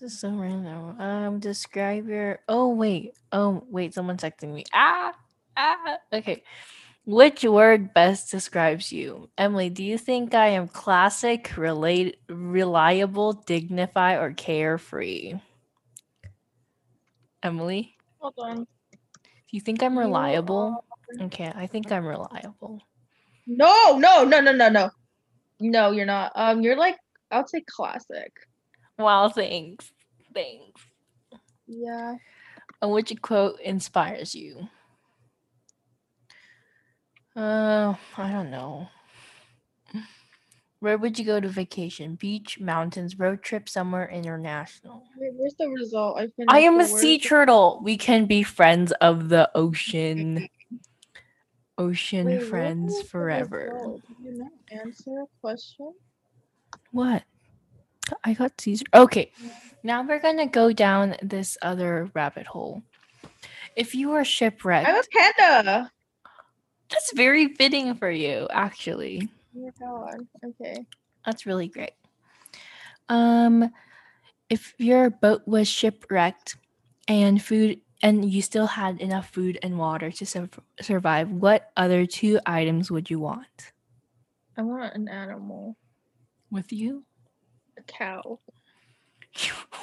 This 0.00 0.12
is 0.12 0.20
so 0.20 0.30
random. 0.30 1.00
Um, 1.00 1.40
describe 1.40 2.08
your. 2.08 2.38
Oh 2.48 2.68
wait. 2.68 3.14
Oh 3.32 3.64
wait. 3.68 3.94
Someone's 3.94 4.22
texting 4.22 4.54
me. 4.54 4.64
Ah. 4.72 5.12
Ah. 5.56 5.98
Okay. 6.12 6.44
Which 7.04 7.42
word 7.42 7.92
best 7.94 8.30
describes 8.30 8.92
you, 8.92 9.28
Emily? 9.36 9.70
Do 9.70 9.82
you 9.82 9.98
think 9.98 10.34
I 10.34 10.48
am 10.48 10.68
classic, 10.68 11.56
relate, 11.56 12.18
reliable, 12.28 13.32
dignified, 13.32 14.18
or 14.18 14.32
carefree? 14.32 15.34
Emily, 17.42 17.96
Hold 18.18 18.34
on. 18.38 18.56
do 18.58 18.66
you 19.50 19.60
think 19.60 19.82
I'm 19.82 19.98
reliable? 19.98 20.84
Okay, 21.22 21.52
I 21.56 21.66
think 21.66 21.90
I'm 21.90 22.06
reliable. 22.06 22.80
No, 23.48 23.98
no, 23.98 24.22
no, 24.24 24.40
no, 24.40 24.52
no, 24.52 24.68
no. 24.68 24.90
No, 25.58 25.90
you're 25.90 26.06
not. 26.06 26.30
Um, 26.36 26.62
you're 26.62 26.76
like 26.76 26.96
I'll 27.32 27.46
say 27.48 27.64
classic. 27.68 28.32
Wow, 28.98 29.28
thanks. 29.28 29.90
Thanks. 30.32 30.80
Yeah. 31.66 32.14
And 32.80 32.92
which 32.92 33.12
quote 33.22 33.58
inspires 33.60 34.34
you? 34.34 34.68
Uh, 37.34 37.94
I 38.18 38.30
don't 38.30 38.50
know. 38.50 38.88
Where 40.80 40.98
would 40.98 41.18
you 41.18 41.24
go 41.24 41.38
to 41.38 41.48
vacation? 41.48 42.16
Beach, 42.16 42.58
mountains, 42.58 43.18
road 43.18 43.42
trip, 43.42 43.68
somewhere 43.68 44.10
international. 44.10 45.04
Wait, 45.16 45.30
where's 45.36 45.54
the 45.58 45.68
result? 45.68 46.18
I 46.18 46.28
I 46.48 46.58
am 46.58 46.80
a 46.80 46.86
sea 46.86 47.18
turtle. 47.18 47.80
We 47.84 47.96
can 47.96 48.26
be 48.26 48.42
friends 48.42 48.90
of 49.00 49.28
the 49.28 49.48
ocean. 49.54 50.48
Ocean 51.78 52.26
Wait, 52.26 52.42
friends 52.42 53.00
forever. 53.02 53.96
Did 54.08 54.16
you 54.24 54.38
not 54.38 54.52
answer 54.72 55.20
a 55.22 55.26
question? 55.40 55.92
What? 56.90 57.22
I 58.24 58.34
got 58.34 58.60
Caesar. 58.60 58.84
Okay, 58.92 59.32
now 59.82 60.02
we're 60.02 60.20
gonna 60.20 60.48
go 60.48 60.72
down 60.72 61.16
this 61.22 61.56
other 61.62 62.10
rabbit 62.12 62.46
hole. 62.46 62.82
If 63.76 63.94
you 63.94 64.10
were 64.10 64.24
shipwrecked, 64.24 64.88
I'm 64.88 64.96
a 64.96 65.02
panda. 65.12 65.92
That's 66.92 67.12
very 67.14 67.48
fitting 67.54 67.94
for 67.94 68.10
you, 68.10 68.46
actually. 68.50 69.28
Oh 69.56 69.70
god. 69.80 70.26
Okay. 70.44 70.86
That's 71.26 71.46
really 71.46 71.68
great. 71.68 71.92
Um, 73.08 73.70
if 74.50 74.74
your 74.78 75.10
boat 75.10 75.42
was 75.46 75.68
shipwrecked 75.68 76.56
and 77.08 77.42
food 77.42 77.80
and 78.02 78.30
you 78.30 78.42
still 78.42 78.66
had 78.66 79.00
enough 79.00 79.30
food 79.30 79.58
and 79.62 79.78
water 79.78 80.10
to 80.10 80.26
sur- 80.26 80.48
survive, 80.80 81.30
what 81.30 81.70
other 81.76 82.06
two 82.06 82.38
items 82.46 82.90
would 82.90 83.08
you 83.10 83.18
want 83.18 83.72
I 84.56 84.62
want 84.62 84.94
an 84.94 85.08
animal. 85.08 85.76
with 86.50 86.72
you? 86.72 87.04
A 87.78 87.82
cow. 87.82 88.38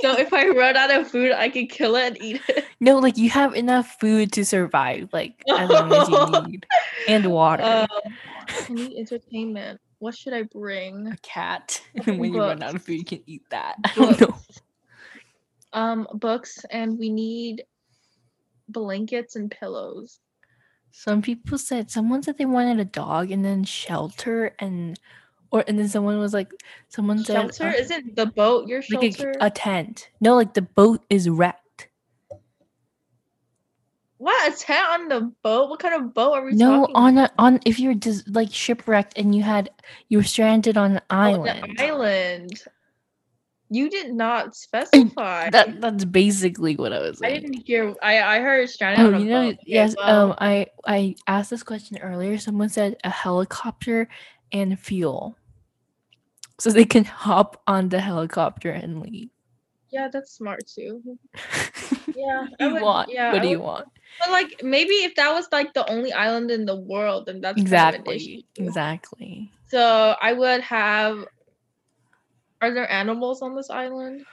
So 0.00 0.18
if 0.18 0.32
I 0.32 0.48
run 0.48 0.76
out 0.76 0.90
of 0.90 1.08
food, 1.08 1.32
I 1.32 1.48
can 1.48 1.66
kill 1.66 1.96
it 1.96 2.06
and 2.06 2.22
eat 2.22 2.40
it. 2.48 2.64
no, 2.80 2.98
like 2.98 3.16
you 3.16 3.30
have 3.30 3.54
enough 3.54 3.98
food 4.00 4.32
to 4.32 4.44
survive, 4.44 5.08
like 5.12 5.42
as 5.48 5.68
long 5.68 5.92
as 5.92 6.08
you 6.08 6.48
need, 6.48 6.66
and 7.08 7.26
water. 7.26 7.62
Um, 7.62 8.14
I 8.48 8.72
need 8.72 8.98
entertainment. 8.98 9.80
What 9.98 10.16
should 10.16 10.32
I 10.32 10.42
bring? 10.42 11.08
a 11.08 11.16
cat. 11.18 11.80
And 12.06 12.18
when 12.18 12.34
you 12.34 12.40
run 12.40 12.62
out 12.62 12.74
of 12.74 12.82
food, 12.82 12.98
you 12.98 13.04
can 13.04 13.22
eat 13.26 13.42
that. 13.50 13.76
I 13.84 13.92
don't 13.94 14.20
know. 14.20 14.38
Um, 15.72 16.08
books, 16.14 16.64
and 16.70 16.98
we 16.98 17.08
need 17.08 17.64
blankets 18.68 19.36
and 19.36 19.50
pillows. 19.50 20.18
Some 20.90 21.22
people 21.22 21.56
said 21.56 21.90
someone 21.90 22.22
said 22.22 22.36
they 22.36 22.44
wanted 22.44 22.78
a 22.78 22.84
dog 22.84 23.30
and 23.30 23.44
then 23.44 23.64
shelter 23.64 24.54
and 24.58 24.98
or 25.52 25.62
and 25.68 25.78
then 25.78 25.88
someone 25.88 26.18
was 26.18 26.32
like 26.34 26.50
someone 26.88 27.18
said 27.22 27.34
Shelter 27.54 27.68
uh, 27.68 27.72
isn't 27.80 28.16
the 28.16 28.26
boat 28.26 28.66
your 28.68 28.82
like 28.90 29.14
shelter? 29.16 29.32
a, 29.40 29.46
a 29.46 29.50
tent. 29.50 30.08
No, 30.20 30.34
like 30.34 30.54
the 30.54 30.62
boat 30.62 31.04
is 31.10 31.28
wrecked. 31.28 31.88
what 34.18 34.52
a 34.52 34.56
tent 34.56 34.86
on 34.90 35.08
the 35.08 35.32
boat? 35.42 35.68
What 35.68 35.80
kind 35.80 35.94
of 35.94 36.14
boat 36.14 36.32
are 36.32 36.44
we 36.44 36.52
No, 36.52 36.86
on 36.94 37.18
a, 37.18 37.30
on 37.38 37.60
if 37.66 37.78
you're 37.80 37.94
just 37.94 38.28
like 38.28 38.52
shipwrecked 38.52 39.18
and 39.18 39.34
you 39.34 39.42
had 39.42 39.70
you 40.08 40.18
were 40.18 40.24
stranded 40.24 40.76
on 40.76 40.92
an 40.92 41.00
Oh, 41.10 41.16
island. 41.16 41.76
island. 41.80 42.62
You 43.68 43.88
did 43.88 44.12
not 44.12 44.54
specify. 44.54 45.48
That 45.50 45.80
that's 45.80 46.04
basically 46.04 46.76
what 46.76 46.92
I 46.92 47.00
was 47.00 47.20
I 47.22 47.30
didn't 47.30 47.66
hear. 47.66 47.94
I 48.02 48.22
I 48.22 48.40
heard 48.40 48.68
stranded 48.70 49.04
Oh, 49.04 49.08
on 49.08 49.14
a 49.14 49.18
you 49.20 49.30
know, 49.30 49.42
boat. 49.46 49.54
Okay, 49.54 49.62
yes. 49.66 49.94
well, 49.96 50.32
Um, 50.32 50.36
I 50.38 50.66
I 50.86 51.14
asked 51.26 51.50
this 51.50 51.62
question 51.62 51.98
earlier. 51.98 52.36
Someone 52.38 52.68
said 52.68 52.96
a 53.02 53.10
helicopter 53.10 54.08
and 54.52 54.78
fuel, 54.78 55.38
so 56.62 56.70
they 56.70 56.84
can 56.84 57.04
hop 57.04 57.60
on 57.66 57.88
the 57.88 57.98
helicopter 58.00 58.70
and 58.70 59.00
leave. 59.02 59.30
yeah, 59.90 60.08
that's 60.12 60.32
smart 60.32 60.62
too. 60.66 61.02
Yeah, 62.14 62.44
What 62.44 62.60
I 62.60 62.64
do 62.64 62.64
you 62.68 62.72
would- 62.74 62.82
want? 62.82 63.08
yeah, 63.10 63.32
what 63.32 63.40
I 63.40 63.44
do 63.44 63.48
you 63.48 63.60
want? 63.60 63.88
But 64.20 64.30
like 64.30 64.60
maybe 64.62 64.94
if 65.08 65.14
that 65.16 65.32
was 65.32 65.46
like 65.50 65.72
the 65.72 65.88
only 65.90 66.12
island 66.12 66.50
in 66.50 66.66
the 66.66 66.76
world, 66.76 67.24
then 67.26 67.40
that's 67.40 67.56
kind 67.56 67.66
of 67.66 67.72
an 67.72 68.12
Exactly. 68.12 68.16
issue. 68.16 68.40
Exactly. 68.68 69.50
So 69.68 70.14
I 70.20 70.32
would 70.34 70.60
have. 70.60 71.24
Are 72.60 72.70
there 72.74 72.90
animals 72.90 73.40
on 73.42 73.56
this 73.56 73.70
island? 73.70 74.24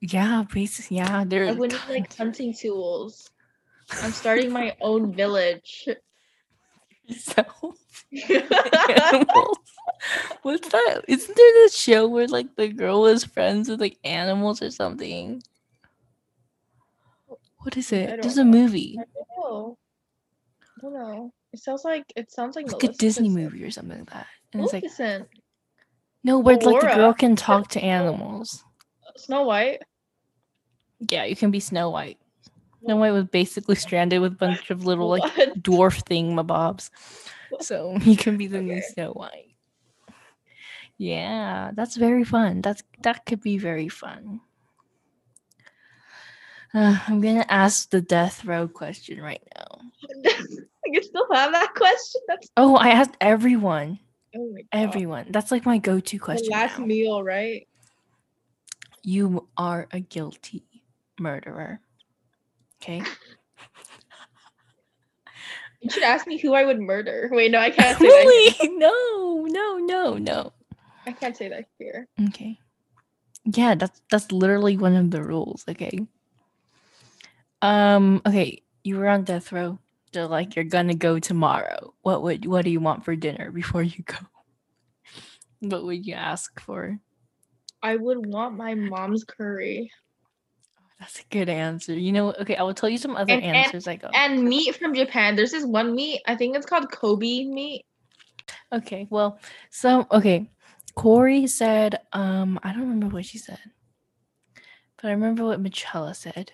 Yeah, 0.00 0.44
basically, 0.54 0.98
yeah. 0.98 1.24
there. 1.26 1.48
I 1.48 1.52
would 1.52 1.72
need 1.72 1.88
like 1.90 2.14
hunting 2.16 2.54
tools. 2.54 3.28
I'm 4.02 4.12
starting 4.12 4.52
my 4.52 4.76
own 4.80 5.12
village. 5.12 5.88
So 7.16 7.44
animals. 8.12 9.56
What's 10.42 10.68
that? 10.68 11.02
Isn't 11.08 11.36
there 11.36 11.52
this 11.54 11.76
show 11.76 12.06
where 12.06 12.28
like 12.28 12.54
the 12.56 12.68
girl 12.68 13.02
was 13.02 13.24
friends 13.24 13.68
with 13.68 13.80
like 13.80 13.98
animals 14.04 14.62
or 14.62 14.70
something? 14.70 15.42
What 17.58 17.76
is 17.76 17.92
it? 17.92 18.22
There's 18.22 18.38
a 18.38 18.44
movie, 18.44 18.96
I 18.98 19.04
don't 19.14 19.28
know. 19.52 19.78
I 20.62 20.80
don't 20.82 20.94
know. 20.94 21.32
It 21.52 21.60
sounds 21.60 21.84
like 21.84 22.04
it 22.14 22.30
sounds 22.30 22.56
like 22.56 22.70
like 22.70 22.84
a 22.84 22.92
Disney 22.92 23.28
movie 23.28 23.64
or 23.64 23.70
something 23.70 23.98
like 23.98 24.10
that. 24.10 24.26
And 24.52 24.62
it's 24.62 24.72
like 24.72 24.84
no, 26.24 26.38
where 26.38 26.56
like 26.56 26.80
the 26.80 26.94
girl 26.94 27.14
can 27.14 27.36
talk 27.36 27.68
to 27.68 27.80
animals. 27.80 28.64
Snow 29.16 29.42
White. 29.42 29.82
Yeah, 31.00 31.24
you 31.24 31.36
can 31.36 31.50
be 31.50 31.60
Snow 31.60 31.90
White. 31.90 32.17
Snow 32.84 32.96
White 32.96 33.10
was 33.12 33.24
basically 33.24 33.74
stranded 33.74 34.20
with 34.20 34.32
a 34.32 34.36
bunch 34.36 34.70
of 34.70 34.84
little 34.84 35.08
like 35.08 35.22
What? 35.36 35.62
dwarf 35.62 36.02
thingamabobs. 36.04 36.90
So 37.60 37.96
you 38.02 38.16
can 38.16 38.36
be 38.36 38.46
the 38.46 38.60
new 38.60 38.80
Snow 38.82 39.12
White. 39.12 39.54
Yeah, 40.96 41.70
that's 41.74 41.96
very 41.96 42.24
fun. 42.24 42.60
That's 42.60 42.82
that 43.02 43.24
could 43.26 43.40
be 43.40 43.58
very 43.58 43.88
fun. 43.88 44.40
Uh, 46.74 46.98
I'm 47.06 47.20
gonna 47.20 47.46
ask 47.48 47.88
the 47.90 48.00
death 48.00 48.44
row 48.44 48.68
question 48.68 49.20
right 49.20 49.42
now. 49.56 49.80
you 50.86 51.02
still 51.02 51.26
have 51.32 51.52
that 51.52 51.74
question? 51.74 52.20
That's 52.28 52.48
Oh, 52.56 52.76
I 52.76 52.88
asked 52.90 53.16
everyone. 53.20 53.98
oh 54.36 54.52
my. 54.52 54.60
Everyone. 54.72 55.26
That's 55.30 55.50
like 55.50 55.64
my 55.64 55.78
go-to 55.78 56.18
The 56.18 56.22
question. 56.24 56.48
last 56.50 56.78
now. 56.78 56.86
meal, 56.86 57.22
right? 57.22 57.66
You 59.02 59.48
are 59.56 59.86
a 59.92 60.00
guilty 60.00 60.64
murderer. 61.18 61.80
Okay. 62.82 63.02
You 65.80 65.90
should 65.90 66.02
ask 66.02 66.26
me 66.26 66.38
who 66.38 66.54
I 66.54 66.64
would 66.64 66.80
murder. 66.80 67.28
Wait, 67.30 67.52
no, 67.52 67.60
I 67.60 67.70
can't 67.70 67.96
say 67.96 68.08
that. 68.08 68.12
really? 68.12 68.54
No, 68.78 69.46
no, 69.48 69.76
no, 69.76 70.14
no. 70.14 70.52
I 71.06 71.12
can't 71.12 71.36
say 71.36 71.48
that 71.48 71.66
here. 71.78 72.08
Okay. 72.28 72.58
Yeah, 73.44 73.74
that's 73.76 74.02
that's 74.10 74.32
literally 74.32 74.76
one 74.76 74.96
of 74.96 75.10
the 75.10 75.22
rules, 75.22 75.64
okay? 75.68 76.00
Um, 77.62 78.20
okay, 78.26 78.62
you 78.84 78.96
were 78.96 79.08
on 79.08 79.24
death 79.24 79.52
row. 79.52 79.78
They're 80.12 80.26
like 80.26 80.56
you're 80.56 80.64
gonna 80.64 80.94
go 80.94 81.18
tomorrow. 81.18 81.94
What 82.02 82.22
would 82.22 82.44
what 82.44 82.64
do 82.64 82.70
you 82.70 82.80
want 82.80 83.04
for 83.04 83.14
dinner 83.16 83.50
before 83.50 83.82
you 83.82 84.02
go? 84.04 84.16
What 85.60 85.84
would 85.84 86.06
you 86.06 86.14
ask 86.14 86.60
for? 86.60 86.98
I 87.82 87.96
would 87.96 88.26
want 88.26 88.56
my 88.56 88.74
mom's 88.74 89.24
curry 89.24 89.90
That's 90.98 91.20
a 91.20 91.24
good 91.30 91.48
answer. 91.48 91.94
You 91.94 92.12
know, 92.12 92.32
okay, 92.34 92.56
I 92.56 92.62
will 92.62 92.74
tell 92.74 92.88
you 92.88 92.98
some 92.98 93.16
other 93.16 93.32
And- 93.32 93.44
and- 93.44 93.56
answers 93.56 93.86
I 93.86 93.96
go. 93.96 94.08
and 94.14 94.44
meat 94.44 94.74
from 94.76 94.94
Japan. 94.94 95.36
There's 95.36 95.52
this 95.52 95.64
one 95.64 95.94
meat. 95.94 96.22
I 96.26 96.34
think 96.34 96.56
it's 96.56 96.66
called 96.66 96.90
Kobe 96.90 97.44
meat. 97.44 97.84
Okay, 98.72 99.06
well, 99.10 99.38
so 99.70 100.06
okay. 100.10 100.50
Corey 100.94 101.46
said, 101.46 102.00
um, 102.12 102.58
I 102.64 102.72
don't 102.72 102.88
remember 102.88 103.14
what 103.14 103.26
she 103.26 103.38
said, 103.38 103.60
but 105.00 105.08
I 105.08 105.10
remember 105.10 105.44
what 105.44 105.62
Michella 105.62 106.16
said. 106.16 106.52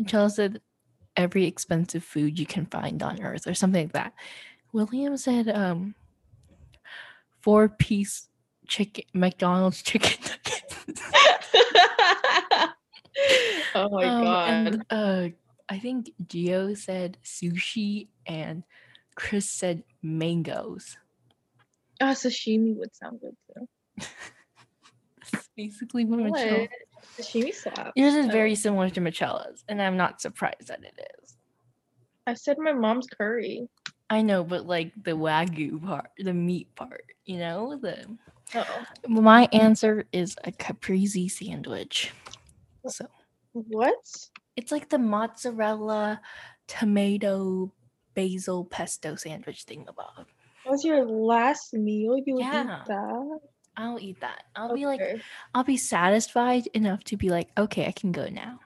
Michella 0.00 0.30
said, 0.30 0.60
every 1.16 1.44
expensive 1.44 2.04
food 2.04 2.38
you 2.38 2.46
can 2.46 2.64
find 2.66 3.02
on 3.02 3.20
earth, 3.22 3.46
or 3.46 3.52
something 3.54 3.84
like 3.84 3.92
that. 3.92 4.14
William 4.72 5.16
said, 5.18 5.48
um, 5.48 5.94
four 7.42 7.68
piece 7.68 8.28
chicken, 8.66 9.04
McDonald's 9.12 9.82
chicken. 9.82 10.16
oh 13.74 13.88
my 13.90 14.04
Um, 14.04 14.24
god. 14.24 14.48
And, 14.50 14.86
uh, 14.90 15.28
I 15.68 15.78
think 15.78 16.10
Gio 16.26 16.76
said 16.76 17.18
sushi, 17.24 18.08
and 18.26 18.62
Chris 19.14 19.48
said 19.48 19.82
mangoes. 20.02 20.96
Ah, 22.00 22.12
sashimi 22.12 22.76
would 22.76 22.94
sound 22.94 23.20
good 23.20 23.36
too. 23.54 24.06
Basically 25.56 26.04
what 26.04 26.20
Michelle. 26.20 26.66
Sashimi 27.18 27.52
slap. 27.54 27.92
Yours 27.96 28.14
is 28.14 28.26
very 28.26 28.54
similar 28.54 28.90
to 28.90 29.00
Michella's, 29.00 29.64
and 29.68 29.80
I'm 29.80 29.96
not 29.96 30.20
surprised 30.20 30.68
that 30.68 30.84
it 30.84 30.98
is. 31.22 31.36
I 32.26 32.34
said 32.34 32.58
my 32.58 32.72
mom's 32.72 33.06
curry. 33.06 33.66
I 34.10 34.22
know, 34.22 34.44
but 34.44 34.66
like 34.66 34.92
the 35.02 35.12
wagyu 35.12 35.84
part, 35.84 36.10
the 36.18 36.34
meat 36.34 36.72
part, 36.76 37.04
you 37.24 37.38
know, 37.38 37.76
the 37.80 38.04
Oh. 38.54 38.86
my 39.08 39.48
answer 39.52 40.04
is 40.12 40.36
a 40.44 40.52
caprese 40.52 41.28
sandwich. 41.28 42.12
So 42.88 43.06
What? 43.52 43.94
it's 44.56 44.72
like 44.72 44.88
the 44.88 44.98
mozzarella, 44.98 46.20
tomato, 46.66 47.72
basil 48.14 48.64
pesto 48.64 49.14
sandwich 49.16 49.64
thing 49.64 49.84
above. 49.88 50.26
That 50.64 50.70
was 50.70 50.84
your 50.84 51.04
last 51.06 51.72
meal? 51.74 52.16
You 52.24 52.38
Yeah. 52.40 52.62
eat 52.64 52.88
that? 52.88 53.38
I'll 53.76 54.00
eat 54.00 54.20
that. 54.20 54.44
I'll 54.54 54.74
be 54.74 54.86
like, 54.86 55.00
I'll 55.54 55.64
be 55.64 55.76
satisfied 55.76 56.66
enough 56.68 57.04
to 57.04 57.16
be 57.16 57.28
like, 57.28 57.50
okay, 57.58 57.86
I 57.86 57.92
can 57.92 58.10
go 58.10 58.28
now. 58.28 58.60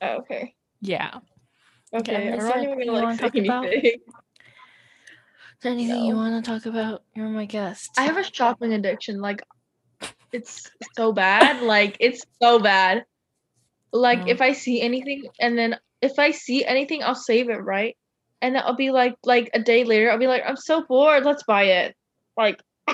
Oh, 0.00 0.16
okay. 0.20 0.54
Yeah. 0.80 1.20
Okay. 1.94 2.28
is 2.28 2.32
I'm 2.32 2.38
there 2.38 2.38
not 2.38 2.56
anything 2.58 2.72
even 2.72 2.86
you 2.86 2.92
gonna 2.92 3.06
like 3.06 3.18
say 3.18 3.24
talk 3.24 3.34
about? 3.36 3.66
anything. 3.66 4.00
Is 5.56 5.62
there 5.62 5.72
anything 5.72 6.04
you 6.04 6.14
want 6.16 6.44
to 6.44 6.50
talk 6.50 6.66
about? 6.66 7.02
You're 7.14 7.28
my 7.28 7.46
guest. 7.46 7.92
I 7.96 8.04
have 8.04 8.18
a 8.18 8.24
shopping 8.24 8.72
addiction. 8.74 9.20
Like, 9.20 9.42
it's 10.36 10.70
so 10.96 11.12
bad. 11.12 11.62
Like, 11.62 11.96
it's 12.00 12.24
so 12.42 12.58
bad. 12.58 13.04
Like, 13.92 14.20
Oh. 14.20 14.28
if 14.28 14.40
I 14.40 14.52
see 14.52 14.80
anything, 14.82 15.24
and 15.40 15.56
then 15.58 15.76
if 16.02 16.18
I 16.18 16.30
see 16.30 16.64
anything, 16.64 17.02
I'll 17.02 17.14
save 17.14 17.48
it, 17.48 17.62
right? 17.64 17.96
And 18.42 18.54
then 18.54 18.62
I'll 18.64 18.76
be 18.76 18.90
like, 18.90 19.16
like 19.24 19.48
a 19.54 19.58
day 19.60 19.84
later, 19.84 20.10
I'll 20.10 20.18
be 20.18 20.26
like, 20.26 20.42
I'm 20.46 20.56
so 20.56 20.82
bored. 20.84 21.24
Let's 21.24 21.42
buy 21.44 21.64
it. 21.64 21.96
Like, 22.36 22.60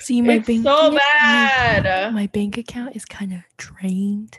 See 0.00 0.22
my 0.22 0.34
it's 0.34 0.46
bank 0.46 0.62
so 0.64 0.90
bad. 0.96 2.14
my 2.14 2.26
bank 2.28 2.56
account 2.56 2.96
is 2.96 3.04
kind 3.04 3.32
of 3.32 3.40
drained. 3.58 4.38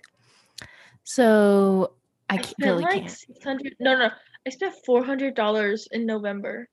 So 1.03 1.93
I 2.29 2.35
I 2.35 2.37
can't, 2.37 2.55
really 2.59 2.83
like 2.83 2.93
can't. 3.01 3.11
six 3.11 3.43
hundred. 3.43 3.75
No, 3.79 3.97
no, 3.97 4.09
I 4.47 4.49
spent 4.49 4.73
four 4.85 5.03
hundred 5.03 5.35
dollars 5.35 5.87
in 5.91 6.05
November. 6.05 6.67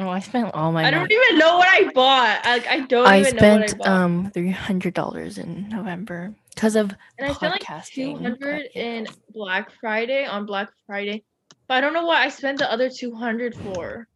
Oh, 0.00 0.08
I 0.08 0.20
spent 0.20 0.54
all 0.54 0.72
my 0.72 0.84
I 0.84 0.90
money. 0.90 0.96
don't 1.08 1.12
even 1.12 1.38
know 1.38 1.58
what 1.58 1.68
I 1.68 1.90
bought. 1.92 2.44
Like 2.44 2.66
I 2.66 2.80
don't 2.80 3.06
I 3.06 3.20
even 3.20 3.36
know 3.36 3.48
what 3.48 3.62
I 3.62 3.66
spent 3.66 3.78
bought. 3.78 3.88
um 3.88 4.30
three 4.32 4.50
hundred 4.50 4.94
dollars 4.94 5.38
in 5.38 5.68
November 5.68 6.34
because 6.54 6.76
of 6.76 6.94
and 7.18 7.28
I 7.28 7.32
spent 7.34 7.52
like 7.54 7.62
podcasting. 7.62 7.94
two 7.94 8.16
hundred 8.16 8.68
in 8.74 9.06
Black 9.32 9.70
Friday 9.80 10.24
on 10.24 10.46
Black 10.46 10.70
Friday, 10.86 11.24
but 11.68 11.74
I 11.76 11.80
don't 11.80 11.92
know 11.94 12.06
what 12.06 12.18
I 12.18 12.28
spent 12.30 12.58
the 12.58 12.72
other 12.72 12.88
two 12.88 13.14
hundred 13.14 13.54
for. 13.54 14.08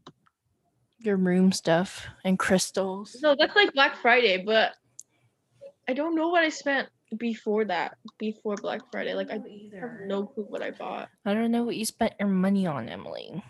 your 1.00 1.16
room 1.16 1.52
stuff 1.52 2.06
and 2.24 2.38
crystals. 2.38 3.16
No, 3.22 3.36
that's 3.38 3.54
like 3.54 3.74
Black 3.74 3.96
Friday, 4.00 4.42
but 4.44 4.72
I 5.88 5.92
don't 5.92 6.14
know 6.14 6.28
what 6.28 6.42
I 6.44 6.48
spent 6.48 6.88
before 7.18 7.66
that. 7.66 7.96
Before 8.18 8.54
Black 8.56 8.80
Friday, 8.90 9.14
like 9.14 9.30
I 9.30 9.34
have 9.34 9.90
no 10.06 10.24
clue 10.26 10.46
what 10.48 10.62
I 10.62 10.70
bought. 10.70 11.08
I 11.26 11.34
don't 11.34 11.50
know 11.50 11.62
what 11.64 11.76
you 11.76 11.84
spent 11.84 12.14
your 12.18 12.28
money 12.28 12.66
on, 12.66 12.88
Emily. 12.88 13.44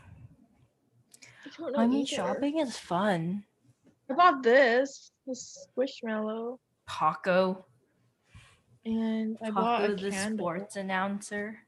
I 1.58 1.62
don't 1.62 1.72
know. 1.72 1.78
I 1.78 1.86
mean, 1.86 2.00
either. 2.00 2.16
shopping 2.16 2.58
is 2.58 2.76
fun. 2.76 3.44
I 4.10 4.14
bought 4.14 4.42
this, 4.42 5.12
this 5.26 5.66
squishmallow, 5.76 6.58
Paco, 6.86 7.64
and 8.84 9.38
I 9.42 9.50
bought 9.50 9.88
a 9.88 9.94
the 9.94 10.10
candle, 10.10 10.44
sports 10.44 10.76
announcer. 10.76 11.58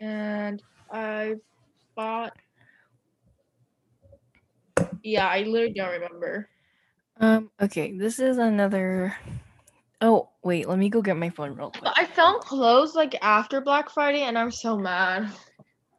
and 0.00 0.62
I 0.90 1.36
bought. 1.94 2.36
Yeah, 5.02 5.28
I 5.28 5.42
literally 5.42 5.74
don't 5.74 5.92
remember. 5.92 6.48
Um. 7.18 7.50
Okay, 7.60 7.96
this 7.96 8.18
is 8.18 8.38
another. 8.38 9.16
Oh 10.00 10.30
wait, 10.42 10.66
let 10.68 10.78
me 10.78 10.88
go 10.88 11.02
get 11.02 11.16
my 11.16 11.28
phone 11.30 11.54
real 11.54 11.70
quick. 11.70 11.92
I 11.94 12.06
found 12.06 12.40
clothes 12.42 12.94
like 12.94 13.14
after 13.22 13.60
Black 13.60 13.90
Friday, 13.90 14.22
and 14.22 14.38
I'm 14.38 14.50
so 14.50 14.76
mad. 14.76 15.30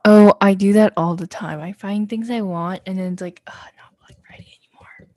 Oh, 0.03 0.35
I 0.41 0.53
do 0.55 0.73
that 0.73 0.93
all 0.97 1.15
the 1.15 1.27
time. 1.27 1.61
I 1.61 1.73
find 1.73 2.09
things 2.09 2.29
I 2.29 2.41
want, 2.41 2.81
and 2.85 2.97
then 2.97 3.13
it's 3.13 3.21
like, 3.21 3.41
oh, 3.47 3.65
not 3.77 3.97
Black 3.99 4.17
Friday 4.25 4.57
anymore. 4.63 5.07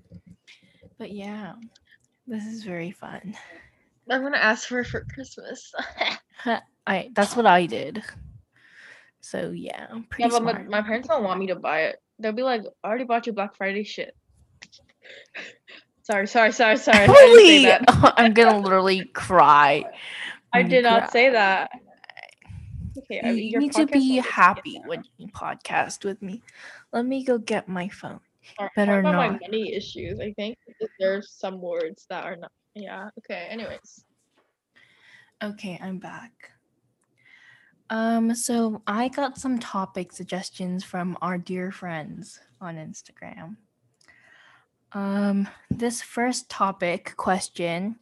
But 0.98 1.12
yeah, 1.12 1.54
this 2.26 2.44
is 2.44 2.64
very 2.64 2.90
fun. 2.90 3.34
I'm 4.10 4.22
gonna 4.22 4.36
ask 4.36 4.68
for 4.68 4.80
it 4.80 4.86
for 4.86 5.04
Christmas. 5.04 5.72
I 6.86 7.10
that's 7.14 7.34
what 7.36 7.46
I 7.46 7.66
did. 7.66 8.02
So 9.20 9.50
yeah, 9.54 9.86
I'm 9.90 9.98
yeah, 9.98 10.04
pretty 10.10 10.30
but 10.30 10.42
my, 10.42 10.52
smart. 10.52 10.68
my 10.68 10.82
parents 10.82 11.08
don't 11.08 11.24
want 11.24 11.40
me 11.40 11.46
to 11.46 11.56
buy 11.56 11.84
it. 11.84 11.96
They'll 12.18 12.32
be 12.32 12.42
like, 12.42 12.62
"I 12.82 12.88
already 12.88 13.04
bought 13.04 13.26
you 13.26 13.32
Black 13.32 13.56
Friday 13.56 13.84
shit." 13.84 14.14
sorry, 16.02 16.26
sorry, 16.26 16.52
sorry, 16.52 16.76
sorry. 16.76 16.98
I 16.98 17.06
didn't 17.06 17.46
say 17.46 17.58
Emily, 17.58 17.64
that. 17.64 17.84
I'm 18.18 18.34
gonna 18.34 18.58
literally 18.58 19.06
cry. 19.14 19.84
I 20.52 20.62
did 20.62 20.82
not 20.82 21.04
cry. 21.04 21.10
say 21.10 21.30
that. 21.30 21.70
Okay, 22.98 23.20
I 23.20 23.30
You 23.30 23.58
need 23.58 23.72
to 23.72 23.86
be 23.86 24.18
happy 24.18 24.80
when 24.86 25.02
you 25.18 25.28
podcast 25.28 26.04
with 26.04 26.22
me. 26.22 26.42
Let 26.92 27.06
me 27.06 27.24
go 27.24 27.38
get 27.38 27.68
my 27.68 27.88
phone. 27.88 28.20
Sorry, 28.56 28.70
better 28.76 29.00
about 29.00 29.14
my 29.14 29.28
not. 29.28 29.40
money 29.40 29.74
issues. 29.74 30.20
I 30.20 30.32
think 30.32 30.56
there's 30.98 31.32
some 31.32 31.60
words 31.60 32.06
that 32.10 32.24
are 32.24 32.36
not. 32.36 32.52
Yeah. 32.74 33.08
Okay. 33.18 33.46
Anyways. 33.50 34.04
Okay, 35.42 35.78
I'm 35.82 35.98
back. 35.98 36.50
Um, 37.90 38.34
so 38.34 38.82
I 38.86 39.08
got 39.08 39.38
some 39.38 39.58
topic 39.58 40.12
suggestions 40.12 40.84
from 40.84 41.18
our 41.20 41.36
dear 41.38 41.70
friends 41.70 42.40
on 42.60 42.76
Instagram. 42.76 43.56
Um, 44.92 45.48
this 45.70 46.00
first 46.00 46.48
topic 46.48 47.14
question, 47.16 47.96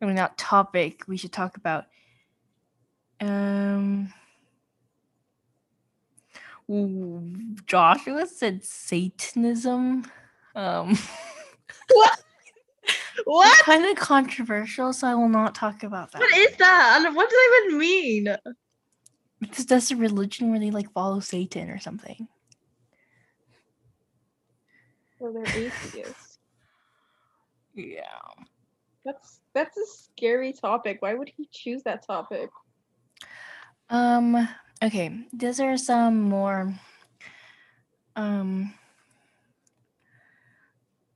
I 0.00 0.06
mean 0.06 0.16
not 0.16 0.38
topic, 0.38 1.02
we 1.06 1.16
should 1.16 1.32
talk 1.32 1.56
about. 1.56 1.86
Um, 3.20 4.12
Joshua 7.66 8.26
said 8.26 8.64
Satanism. 8.64 10.04
Um, 10.54 10.98
What? 13.24 13.58
kind 13.62 13.84
of 13.84 13.96
controversial, 13.96 14.92
so 14.92 15.06
I 15.06 15.14
will 15.14 15.28
not 15.28 15.54
talk 15.54 15.82
about 15.82 16.12
that. 16.12 16.20
What 16.20 16.36
is 16.36 16.56
that? 16.56 17.10
What 17.14 17.28
does 17.28 17.38
that 17.38 17.62
even 17.66 17.78
mean? 17.78 18.36
Because 19.40 19.66
that's 19.66 19.90
a 19.90 19.96
religion 19.96 20.50
where 20.50 20.58
they 20.60 20.70
like 20.70 20.90
follow 20.92 21.20
Satan 21.20 21.70
or 21.70 21.78
something. 21.78 22.28
Well, 25.18 25.32
they're 25.32 25.64
atheists. 25.64 26.38
Yeah. 27.74 28.02
That's 29.04 29.40
that's 29.54 29.76
a 29.76 29.86
scary 29.86 30.52
topic. 30.52 30.98
Why 31.00 31.14
would 31.14 31.30
he 31.36 31.48
choose 31.52 31.82
that 31.84 32.06
topic? 32.06 32.50
Um. 33.90 34.48
Okay. 34.82 35.24
These 35.32 35.60
are 35.60 35.76
some 35.76 36.22
more. 36.22 36.74
Um. 38.16 38.74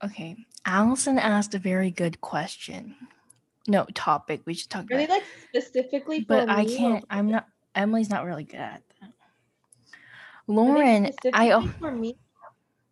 Okay. 0.03 0.35
Allison 0.65 1.17
asked 1.19 1.55
a 1.55 1.59
very 1.59 1.91
good 1.91 2.21
question. 2.21 2.95
No 3.67 3.85
topic. 3.93 4.41
We 4.45 4.53
should 4.53 4.69
talk 4.69 4.87
they 4.87 5.05
about. 5.05 5.09
like 5.09 5.23
specifically 5.49 6.19
for 6.21 6.27
But 6.27 6.49
I 6.49 6.65
can't. 6.65 7.05
I'm 7.09 7.29
not. 7.31 7.47
Emily's 7.75 8.09
not 8.09 8.25
really 8.25 8.43
good 8.43 8.59
at 8.59 8.83
that. 9.01 9.11
Lauren, 10.47 11.11
I 11.33 11.51
oh 11.51 11.67
for 11.79 11.91
me. 11.91 12.17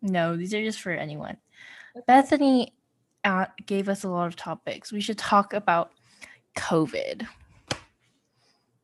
no. 0.00 0.36
These 0.36 0.54
are 0.54 0.62
just 0.62 0.80
for 0.80 0.90
anyone. 0.90 1.36
Okay. 1.94 2.04
Bethany 2.06 2.74
uh, 3.24 3.46
gave 3.66 3.88
us 3.88 4.04
a 4.04 4.08
lot 4.08 4.26
of 4.26 4.36
topics. 4.36 4.92
We 4.92 5.00
should 5.00 5.18
talk 5.18 5.52
about 5.52 5.92
COVID. 6.56 7.26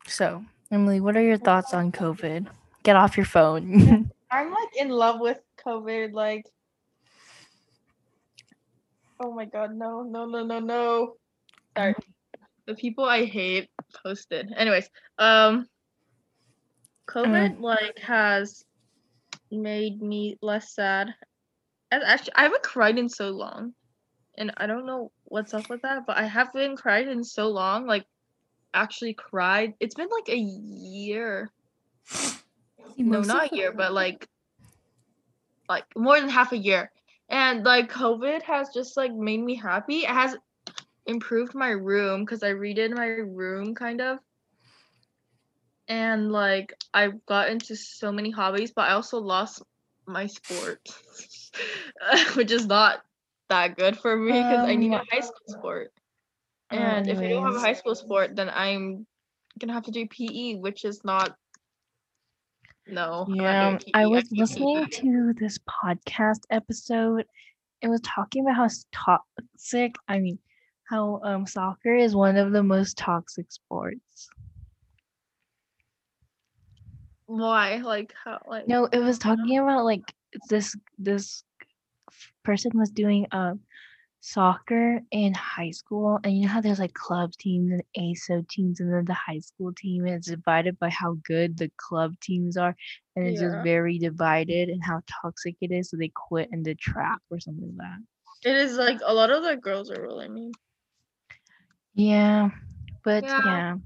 So, 0.07 0.45
Emily, 0.71 1.01
what 1.01 1.17
are 1.17 1.23
your 1.23 1.39
thoughts 1.39 1.73
on 1.73 1.87
um, 1.87 1.93
COVID? 1.93 2.47
Get 2.83 2.97
off 2.97 3.17
your 3.17 3.27
phone. 3.27 4.11
I'm 4.31 4.51
like 4.51 4.77
in 4.77 4.91
love 4.91 5.21
with 5.21 5.41
COVID. 5.65 6.13
Like, 6.13 6.45
oh 9.21 9.33
my 9.33 9.47
god, 9.47 9.75
no, 9.75 10.03
no, 10.03 10.27
no, 10.27 10.45
no, 10.45 10.59
no. 10.61 11.15
Sorry, 11.77 11.93
mm-hmm. 11.93 12.43
the 12.67 12.75
people 12.75 13.05
I 13.05 13.25
hate 13.25 13.71
posted. 14.05 14.53
Anyways, 14.55 14.91
um, 15.19 15.67
COVID 17.09 17.57
mm. 17.57 17.61
like 17.61 17.99
has 18.01 18.65
made 19.51 20.03
me 20.03 20.37
less 20.43 20.75
sad. 20.75 21.15
And 21.91 22.03
actually, 22.03 22.35
I 22.37 22.43
haven't 22.43 22.63
cried 22.63 22.99
in 22.99 23.09
so 23.09 23.31
long, 23.31 23.73
and 24.37 24.53
I 24.59 24.67
don't 24.67 24.85
know 24.85 25.11
what's 25.25 25.55
up 25.55 25.71
with 25.71 25.81
that. 25.83 26.05
But 26.07 26.19
I 26.19 26.25
haven't 26.25 26.77
cried 26.77 27.09
in 27.09 27.25
so 27.25 27.49
long. 27.49 27.87
Like, 27.87 28.05
actually 28.79 29.15
cried. 29.15 29.75
It's 29.81 29.95
been 29.95 30.09
like 30.11 30.29
a 30.29 30.39
year. 30.39 31.51
no, 32.97 33.21
not 33.21 33.53
a 33.53 33.57
year, 33.57 33.73
but 33.73 33.93
like 33.93 34.29
like 35.69 35.85
more 35.97 36.21
than 36.21 36.29
half 36.29 36.53
a 36.53 36.57
year. 36.57 36.91
And 37.29 37.65
like 37.65 37.93
COVID 37.93 38.43
has 38.43 38.71
just 38.71 38.97
like 38.97 39.13
made 39.13 39.41
me 39.41 39.55
happy. 39.55 39.99
It 39.99 40.11
has 40.11 40.37
improved 41.07 41.55
my 41.55 41.71
room 41.71 42.25
because 42.25 42.43
I 42.43 42.53
redid 42.53 42.95
my 42.97 43.07
room 43.07 43.75
kind 43.75 44.01
of. 44.01 44.19
And 45.89 46.33
like 46.33 46.75
I 46.95 47.09
got 47.27 47.49
into 47.49 47.77
so 47.77 48.13
many 48.13 48.31
hobbies, 48.31 48.73
but 48.73 48.89
I 48.89 48.93
also 48.93 49.19
lost 49.19 49.63
my 50.07 50.27
sport, 50.27 50.81
which 52.35 52.51
is 52.51 52.67
not 52.67 53.03
that 53.49 53.77
good 53.77 53.99
for 53.99 54.17
me 54.17 54.33
because 54.33 54.65
I 54.67 54.77
need 54.77 54.93
a 54.93 55.01
Um, 55.01 55.07
high 55.11 55.21
school 55.21 55.47
sport. 55.49 55.93
And 56.71 57.09
if 57.09 57.19
I 57.19 57.29
don't 57.29 57.45
have 57.45 57.57
a 57.57 57.61
high 57.61 57.73
school 57.73 57.95
sport, 57.95 58.37
then 58.37 58.51
I'm 58.51 59.07
gonna 59.59 59.73
have 59.73 59.85
to 59.85 59.91
do 59.91 60.07
PE, 60.07 60.57
which 60.57 60.85
is 60.85 61.05
not. 61.05 61.37
No. 62.87 63.27
Yeah, 63.29 63.79
I 63.95 64.07
was 64.07 64.31
listening 64.33 64.87
to 64.91 65.35
this 65.39 65.59
podcast 65.59 66.41
episode. 66.51 67.27
It 67.81 67.89
was 67.89 68.01
talking 68.03 68.45
about 68.45 68.57
how 68.57 68.69
toxic, 68.93 69.95
I 70.09 70.19
mean, 70.19 70.39
how 70.89 71.21
um 71.23 71.47
soccer 71.47 71.95
is 71.95 72.15
one 72.15 72.37
of 72.37 72.53
the 72.53 72.63
most 72.63 72.97
toxic 72.97 73.51
sports. 73.51 74.29
Why? 77.27 77.77
Like 77.77 78.15
how? 78.25 78.41
Like 78.47 78.67
No, 78.67 78.87
it 78.87 78.99
was 79.01 79.19
talking 79.19 79.59
about 79.59 79.85
like 79.85 80.15
this 80.49 80.75
this 80.99 81.45
person 82.43 82.73
was 82.75 82.91
doing 82.91 83.27
um 83.33 83.61
soccer 84.21 85.01
in 85.13 85.33
high 85.35 85.71
school 85.71 86.19
and 86.25 86.37
you 86.37 86.43
know 86.43 86.49
how 86.49 86.61
there's 86.61 86.79
like 86.81 86.93
club 86.95 87.33
teams 87.39 87.71
and 87.73 87.83
ASO 87.97 88.47
teams 88.49 88.81
and 88.81 88.93
then 88.93 89.05
the 89.05 89.15
high 89.15 89.39
school 89.39 89.73
team 89.73 90.07
is 90.07 90.27
divided 90.27 90.79
by 90.79 90.91
how 90.91 91.17
good 91.25 91.57
the 91.57 91.71
club 91.77 92.15
teams 92.21 92.57
are 92.57 92.75
and 93.17 93.27
it's 93.27 93.41
just 93.41 93.57
very 93.63 93.99
divided 93.99 94.69
and 94.69 94.83
how 94.85 95.01
toxic 95.23 95.57
it 95.61 95.71
is 95.71 95.91
so 95.91 95.97
they 95.97 96.11
quit 96.15 96.49
in 96.53 96.63
the 96.63 96.75
trap 96.75 97.21
or 97.31 97.39
something 97.39 97.75
like 97.79 97.89
that. 98.45 98.51
it 98.51 98.57
is 98.57 98.77
like 98.77 99.01
a 99.05 99.15
lot 99.15 99.31
of 99.31 99.43
the 99.45 99.57
girls 99.57 99.91
are 99.91 100.03
really 100.03 100.29
mean. 100.29 100.53
Yeah, 101.95 102.51
but 103.05 103.25
Yeah. 103.25 103.41
yeah. 103.45 103.77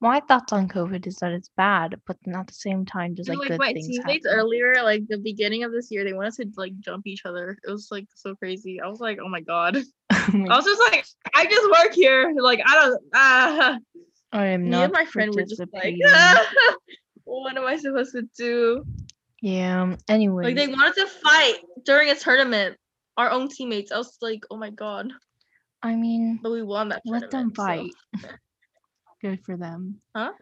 My 0.00 0.20
thoughts 0.20 0.52
on 0.52 0.68
COVID 0.68 1.06
is 1.08 1.16
that 1.16 1.32
it's 1.32 1.50
bad, 1.56 2.00
but 2.06 2.16
then 2.24 2.36
at 2.36 2.46
the 2.46 2.52
same 2.54 2.86
time, 2.86 3.16
just 3.16 3.28
like, 3.28 3.38
like 3.38 3.48
good 3.48 3.58
my 3.58 3.72
things 3.72 3.88
teammates 3.88 4.26
happen. 4.26 4.38
earlier, 4.38 4.74
like 4.84 5.08
the 5.08 5.18
beginning 5.18 5.64
of 5.64 5.72
this 5.72 5.90
year, 5.90 6.04
they 6.04 6.12
wanted 6.12 6.34
to 6.36 6.48
like 6.56 6.78
jump 6.78 7.06
each 7.08 7.24
other. 7.24 7.58
It 7.66 7.70
was 7.70 7.88
like 7.90 8.06
so 8.14 8.36
crazy. 8.36 8.80
I 8.80 8.86
was 8.86 9.00
like, 9.00 9.18
oh 9.22 9.28
my 9.28 9.40
god. 9.40 9.78
Oh 10.10 10.44
I 10.50 10.56
was 10.56 10.64
just 10.66 10.80
like, 10.92 11.06
I 11.34 11.46
just 11.46 11.70
work 11.70 11.94
here. 11.94 12.34
Like 12.38 12.60
I 12.66 12.74
don't. 12.74 13.02
Ah. 13.14 13.78
I 14.32 14.46
am 14.46 14.68
not. 14.68 14.76
Me 14.76 14.84
and 14.84 14.92
my 14.92 15.04
friend 15.06 15.34
were 15.34 15.42
just 15.42 15.58
like, 15.58 15.70
participating. 15.70 16.00
what 17.24 17.56
am 17.56 17.66
I 17.66 17.76
supposed 17.76 18.12
to 18.12 18.28
do? 18.36 18.84
Yeah. 19.40 19.96
Anyway. 20.06 20.44
Like 20.44 20.56
they 20.56 20.66
wanted 20.68 20.96
to 20.96 21.06
fight 21.06 21.56
during 21.84 22.10
a 22.10 22.14
tournament. 22.14 22.76
Our 23.16 23.30
own 23.30 23.48
teammates. 23.48 23.90
I 23.90 23.96
was 23.96 24.18
like, 24.20 24.44
oh 24.50 24.56
my 24.58 24.70
god. 24.70 25.12
I 25.82 25.94
mean, 25.94 26.40
But 26.42 26.52
we 26.52 26.62
won 26.62 26.90
that 26.90 27.02
let 27.06 27.30
them 27.30 27.50
tournament, 27.52 27.94
so- 28.14 28.28
fight. 28.28 28.34
Good 29.20 29.44
for 29.44 29.56
them. 29.56 30.00
Huh? 30.14 30.32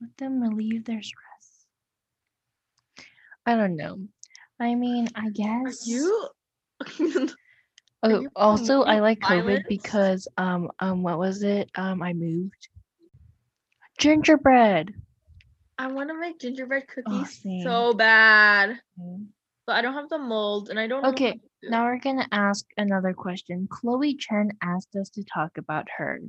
Let 0.00 0.16
them 0.16 0.40
relieve 0.40 0.84
their 0.84 1.02
stress. 1.02 1.66
I 3.46 3.56
don't 3.56 3.76
know. 3.76 3.98
I 4.60 4.74
mean, 4.74 5.08
I 5.14 5.30
guess. 5.30 5.86
Are 5.88 5.90
you? 5.90 6.28
Oh, 8.02 8.20
you 8.20 8.30
also, 8.36 8.82
I 8.82 9.00
like 9.00 9.20
COVID 9.20 9.44
violence? 9.44 9.64
because 9.68 10.28
um 10.36 10.70
um 10.78 11.02
what 11.02 11.18
was 11.18 11.42
it? 11.42 11.70
Um, 11.74 12.02
I 12.02 12.12
moved. 12.12 12.68
Gingerbread. 13.98 14.92
I 15.78 15.86
want 15.88 16.10
to 16.10 16.18
make 16.18 16.38
gingerbread 16.38 16.86
cookies 16.86 17.42
same. 17.42 17.62
so 17.62 17.94
bad, 17.94 18.78
but 19.66 19.76
I 19.76 19.82
don't 19.82 19.94
have 19.94 20.08
the 20.08 20.18
mold, 20.18 20.68
and 20.68 20.78
I 20.78 20.86
don't. 20.86 21.04
Okay, 21.06 21.40
do. 21.62 21.70
Now 21.70 21.84
we're 21.84 21.98
gonna 21.98 22.28
ask 22.30 22.64
another 22.76 23.12
question. 23.12 23.66
Chloe 23.70 24.14
Chen 24.14 24.50
asked 24.62 24.94
us 24.96 25.08
to 25.10 25.24
talk 25.24 25.56
about 25.58 25.86
her. 25.96 26.20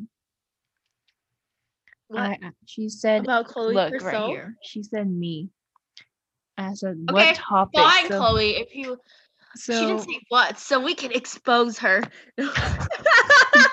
What 2.15 2.23
I, 2.43 2.51
she 2.65 2.89
said, 2.89 3.23
about 3.23 3.45
Chloe 3.47 3.73
"Look 3.73 3.91
herself? 3.93 4.13
right 4.13 4.29
here." 4.29 4.55
She 4.63 4.83
said 4.83 5.09
me. 5.09 5.49
I 6.57 6.73
said, 6.73 6.97
Okay, 7.09 7.13
"What 7.13 7.35
topic?" 7.35 7.79
Fine, 7.79 8.07
So- 8.09 8.19
Chloe. 8.19 8.51
If 8.57 8.75
you 8.75 8.97
So 9.55 9.73
she 9.73 9.85
didn't 9.85 10.01
say 10.01 10.19
what, 10.29 10.59
so 10.59 10.79
we 10.79 10.95
can 10.95 11.11
expose 11.11 11.77
her. 11.79 12.01
no, 12.37 12.49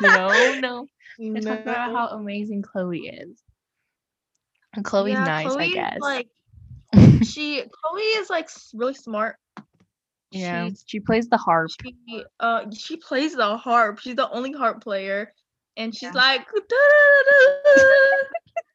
no. 0.61 0.87
Let's 1.19 1.47
talk 1.47 1.61
about 1.61 1.91
No. 1.91 1.97
how 1.97 2.07
amazing 2.09 2.63
Chloe 2.63 3.07
is. 3.09 3.43
And 4.75 4.85
Chloe's 4.85 5.13
Yeah, 5.13 5.25
nice, 5.25 5.47
Chloe's, 5.49 5.59
I 5.59 5.69
guess. 5.71 5.99
Like 6.01 6.29
she, 7.25 7.63
Chloe 7.63 8.01
is 8.03 8.31
like 8.31 8.49
really 8.75 8.95
smart. 8.95 9.37
yeah, 10.31 10.67
She's- 10.69 10.85
she 10.87 11.01
plays 11.01 11.29
the 11.29 11.37
harp. 11.37 11.71
she 11.81 12.25
uh 12.41 12.65
she 12.73 12.97
plays 12.97 13.35
the 13.35 13.57
harp. 13.57 13.99
She's 14.01 14.17
the 14.17 14.31
only 14.31 14.53
harp 14.53 14.83
player, 14.83 15.33
and 15.77 15.95
she's 15.95 16.11
Yeah. 16.15 16.21
like, 16.21 16.47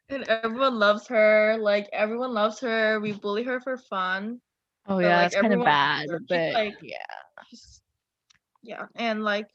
and 0.09 0.23
everyone 0.27 0.79
loves 0.79 1.07
her. 1.07 1.57
Like 1.59 1.89
everyone 1.93 2.33
loves 2.33 2.59
her. 2.61 2.99
We 2.99 3.13
bully 3.13 3.43
her 3.43 3.59
for 3.59 3.77
fun. 3.77 4.41
Oh 4.87 4.99
yeah, 4.99 5.17
like, 5.17 5.31
that's 5.31 5.41
kind 5.41 5.53
of 5.53 5.63
bad, 5.63 6.07
but 6.29 6.53
like, 6.53 6.77
yeah. 6.81 6.97
Yeah, 8.63 8.85
and 8.95 9.23
like 9.23 9.47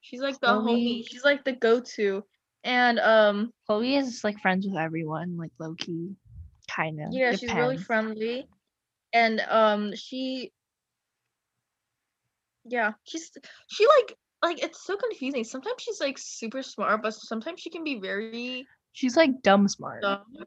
she's 0.00 0.20
like 0.20 0.40
the 0.40 0.48
homie. 0.48 1.06
She's 1.08 1.24
like 1.24 1.44
the 1.44 1.52
go-to. 1.52 2.24
And 2.64 2.98
um 2.98 3.52
Chloe 3.66 3.96
is 3.96 4.22
like 4.24 4.38
friends 4.40 4.66
with 4.66 4.76
everyone, 4.76 5.36
like 5.36 5.52
low 5.58 5.74
key, 5.74 6.16
kind 6.68 7.00
of. 7.00 7.12
yeah, 7.12 7.32
she's 7.32 7.52
really 7.54 7.78
friendly, 7.78 8.46
and 9.12 9.40
um 9.48 9.94
she 9.96 10.52
yeah 12.66 12.92
she's 13.04 13.30
she 13.68 13.86
like 13.86 14.16
like 14.42 14.62
it's 14.62 14.84
so 14.84 14.96
confusing. 14.96 15.44
Sometimes 15.44 15.82
she's 15.82 16.00
like 16.00 16.18
super 16.18 16.62
smart, 16.62 17.02
but 17.02 17.14
sometimes 17.14 17.60
she 17.60 17.70
can 17.70 17.84
be 17.84 17.98
very 17.98 18.66
She's 18.92 19.16
like 19.16 19.42
dumb 19.42 19.68
smart. 19.68 20.02
dumb. 20.02 20.24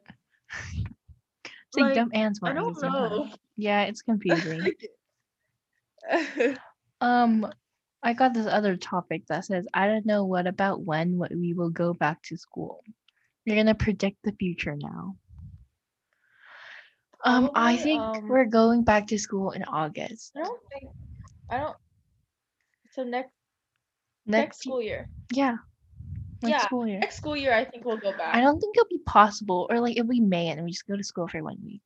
It's 1.68 1.80
like, 1.80 1.86
like, 1.86 1.94
dumb 1.94 2.10
and 2.14 2.36
smart. 2.36 2.56
the 2.56 2.60
don't 2.60 2.92
know. 2.92 3.28
Yeah, 3.56 3.82
it's 3.82 4.02
confusing. 4.02 4.72
um, 7.00 7.52
I 8.02 8.12
got 8.12 8.32
this 8.34 8.46
other 8.46 8.76
topic 8.76 9.26
that 9.28 9.44
says 9.44 9.66
I 9.74 9.88
don't 9.88 10.06
know 10.06 10.24
what 10.24 10.46
about 10.46 10.82
when 10.82 11.18
what 11.18 11.34
we 11.34 11.52
will 11.52 11.70
go 11.70 11.92
back 11.92 12.22
to 12.24 12.36
school. 12.36 12.84
You're 13.44 13.56
gonna 13.56 13.74
predict 13.74 14.18
the 14.22 14.32
future 14.32 14.76
now. 14.78 15.16
Um, 17.24 17.50
I 17.54 17.76
think 17.76 18.00
um, 18.00 18.28
we're 18.28 18.44
going 18.44 18.84
back 18.84 19.06
to 19.08 19.18
school 19.18 19.50
in 19.52 19.64
August. 19.64 20.32
I 20.36 20.42
don't 20.42 20.60
think 20.72 20.92
I 21.50 21.58
don't. 21.58 21.76
So 22.92 23.02
next 23.02 23.32
Next, 24.26 24.42
next 24.46 24.58
school 24.62 24.82
year. 24.82 25.08
yeah, 25.32 25.56
next 26.42 26.50
Yeah, 26.50 26.58
school 26.66 26.86
year. 26.86 26.98
Next 26.98 27.16
school 27.16 27.36
year, 27.36 27.52
I 27.52 27.64
think 27.64 27.84
we'll 27.84 27.98
go 27.98 28.12
back. 28.16 28.34
I 28.34 28.40
don't 28.40 28.58
think 28.58 28.76
it'll 28.76 28.88
be 28.88 29.02
possible, 29.06 29.66
or 29.70 29.80
like 29.80 29.96
if 29.98 30.06
we 30.06 30.20
may, 30.20 30.48
and 30.48 30.64
we 30.64 30.70
just 30.70 30.86
go 30.86 30.96
to 30.96 31.04
school 31.04 31.28
for 31.28 31.42
one 31.42 31.58
week. 31.64 31.82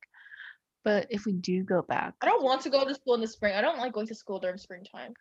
But 0.85 1.07
if 1.09 1.25
we 1.25 1.33
do 1.33 1.63
go 1.63 1.81
back, 1.81 2.13
I 2.21 2.25
don't 2.25 2.43
want 2.43 2.61
to 2.61 2.69
go 2.69 2.85
to 2.85 2.95
school 2.95 3.13
in 3.15 3.21
the 3.21 3.27
spring. 3.27 3.53
I 3.55 3.61
don't 3.61 3.77
like 3.77 3.91
going 3.93 4.07
to 4.07 4.15
school 4.15 4.39
during 4.39 4.57
springtime. 4.57 5.13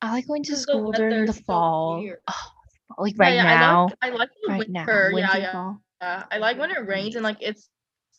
I 0.00 0.12
like 0.12 0.26
going 0.26 0.42
to 0.44 0.52
'cause 0.52 0.64
the 0.64 0.72
school 0.72 0.92
during 0.92 1.26
the 1.26 1.30
is 1.32 1.36
so 1.38 1.42
fall. 1.42 2.04
Oh, 2.28 3.02
like 3.02 3.14
right 3.18 3.34
yeah, 3.34 3.42
now, 3.42 3.88
I 4.00 4.10
like 4.10 4.10
I 4.14 4.16
like 4.18 4.30
the 4.42 4.48
right 4.48 4.58
winter. 4.58 4.72
now, 4.72 4.86
yeah, 4.86 5.12
winter, 5.12 5.38
yeah, 5.38 5.52
fall. 5.52 5.82
yeah. 6.00 6.24
I 6.30 6.38
like 6.38 6.58
when 6.58 6.70
it 6.70 6.86
rains 6.86 7.16
and 7.16 7.24
like 7.24 7.38
it's 7.40 7.68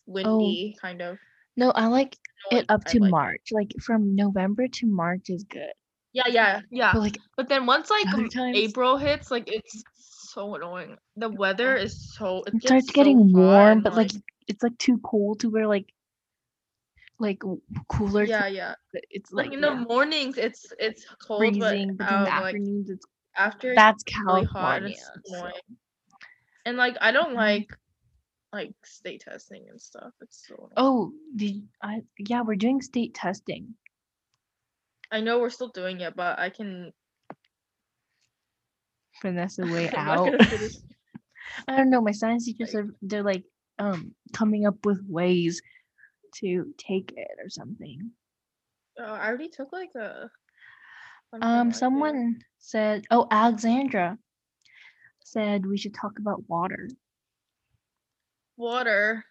windy, 0.06 0.76
oh. 0.76 0.82
kind 0.82 1.02
of. 1.02 1.18
No, 1.56 1.72
I 1.72 1.86
like 1.88 2.18
it 2.52 2.66
up 2.70 2.82
I 2.88 2.92
to 2.92 3.00
like 3.00 3.08
it. 3.08 3.12
March. 3.12 3.48
Like 3.52 3.72
from 3.82 4.16
November 4.16 4.68
to 4.68 4.88
March 4.88 5.30
is 5.30 5.44
good. 5.44 5.72
Yeah, 6.14 6.28
yeah, 6.28 6.62
yeah. 6.70 6.94
But 6.94 7.02
like 7.02 7.18
But 7.36 7.50
then 7.50 7.66
once 7.66 7.90
like 7.90 8.06
April 8.56 8.98
hits, 8.98 9.32
like 9.32 9.50
it's 9.52 9.84
so 9.96 10.56
annoying. 10.56 10.98
The 11.18 11.30
weather 11.30 11.76
is 11.76 12.14
so 12.16 12.44
it, 12.46 12.54
it 12.56 12.62
starts 12.64 12.92
getting 12.92 13.34
hot 13.34 13.40
warm, 13.40 13.82
but 13.82 13.96
like 13.96 14.12
it's 14.48 14.62
like 14.64 14.78
too 14.78 15.00
cold 15.04 15.40
to 15.42 15.50
wear 15.50 15.68
like 15.68 15.92
like 17.20 17.42
cooler. 17.88 18.24
yeah, 18.26 18.48
yeah. 18.48 18.76
It's 19.10 19.32
Like 19.32 19.48
like 19.48 19.54
in 19.54 19.62
yeah, 19.64 19.70
the 19.70 19.76
mornings, 19.88 20.38
it's 20.38 20.72
it's 20.80 21.06
cold, 21.26 21.40
freezing, 21.40 21.96
but, 21.96 22.08
but 22.08 22.14
in 22.14 22.24
the 22.24 22.30
like 22.30 22.46
afternoons 22.56 22.90
it's 22.90 23.06
after 23.36 23.74
that's 23.76 24.04
really 24.26 24.44
hot. 24.46 24.82
California. 24.82 24.98
It's 25.18 25.32
so- 25.32 25.52
And 26.66 26.78
like 26.78 26.96
I 27.02 27.12
don't 27.12 27.32
Mhm. 27.32 27.36
like 27.36 27.78
like 28.52 28.74
state 28.86 29.22
testing 29.22 29.66
and 29.70 29.82
stuff. 29.82 30.14
It's 30.22 30.48
so. 30.48 30.56
annoying. 30.56 30.72
Oh, 30.78 31.14
did 31.36 31.68
I? 31.82 32.04
Yeah, 32.20 32.42
we're 32.42 32.56
doing 32.56 32.82
state 32.82 33.16
testing. 33.16 33.74
I 35.14 35.22
know 35.22 35.38
we're 35.38 35.52
still 35.52 35.68
doing 35.68 36.02
it, 36.02 36.16
but 36.16 36.40
I 36.40 36.50
can. 36.50 36.92
Vanessa 39.22 39.62
way 39.72 39.88
I'm 39.92 40.06
not 40.08 40.18
out. 40.18 40.42
I 41.68 41.78
don't 41.78 41.92
know. 41.92 42.02
My 42.02 42.12
science 42.12 42.46
teachers 42.46 42.74
are 42.74 42.88
they're 43.04 43.22
like 43.22 43.44
um 43.78 44.16
coming 44.34 44.66
up 44.66 44.84
with 44.86 45.00
ways 45.08 45.62
to 46.38 46.74
take 46.80 47.14
it 47.16 47.28
or 47.40 47.50
something. 47.50 48.10
Uh, 49.00 49.04
I 49.04 49.28
already 49.28 49.50
took 49.50 49.72
like 49.72 49.92
a. 49.96 50.32
Um, 51.42 51.68
like 51.68 51.76
someone 51.76 52.42
said, 52.58 53.06
oh, 53.12 53.28
Alexandra 53.30 54.18
said 55.24 55.66
we 55.66 55.78
should 55.78 55.94
talk 55.94 56.14
about 56.18 56.48
water. 56.48 56.90
Water. 58.58 59.26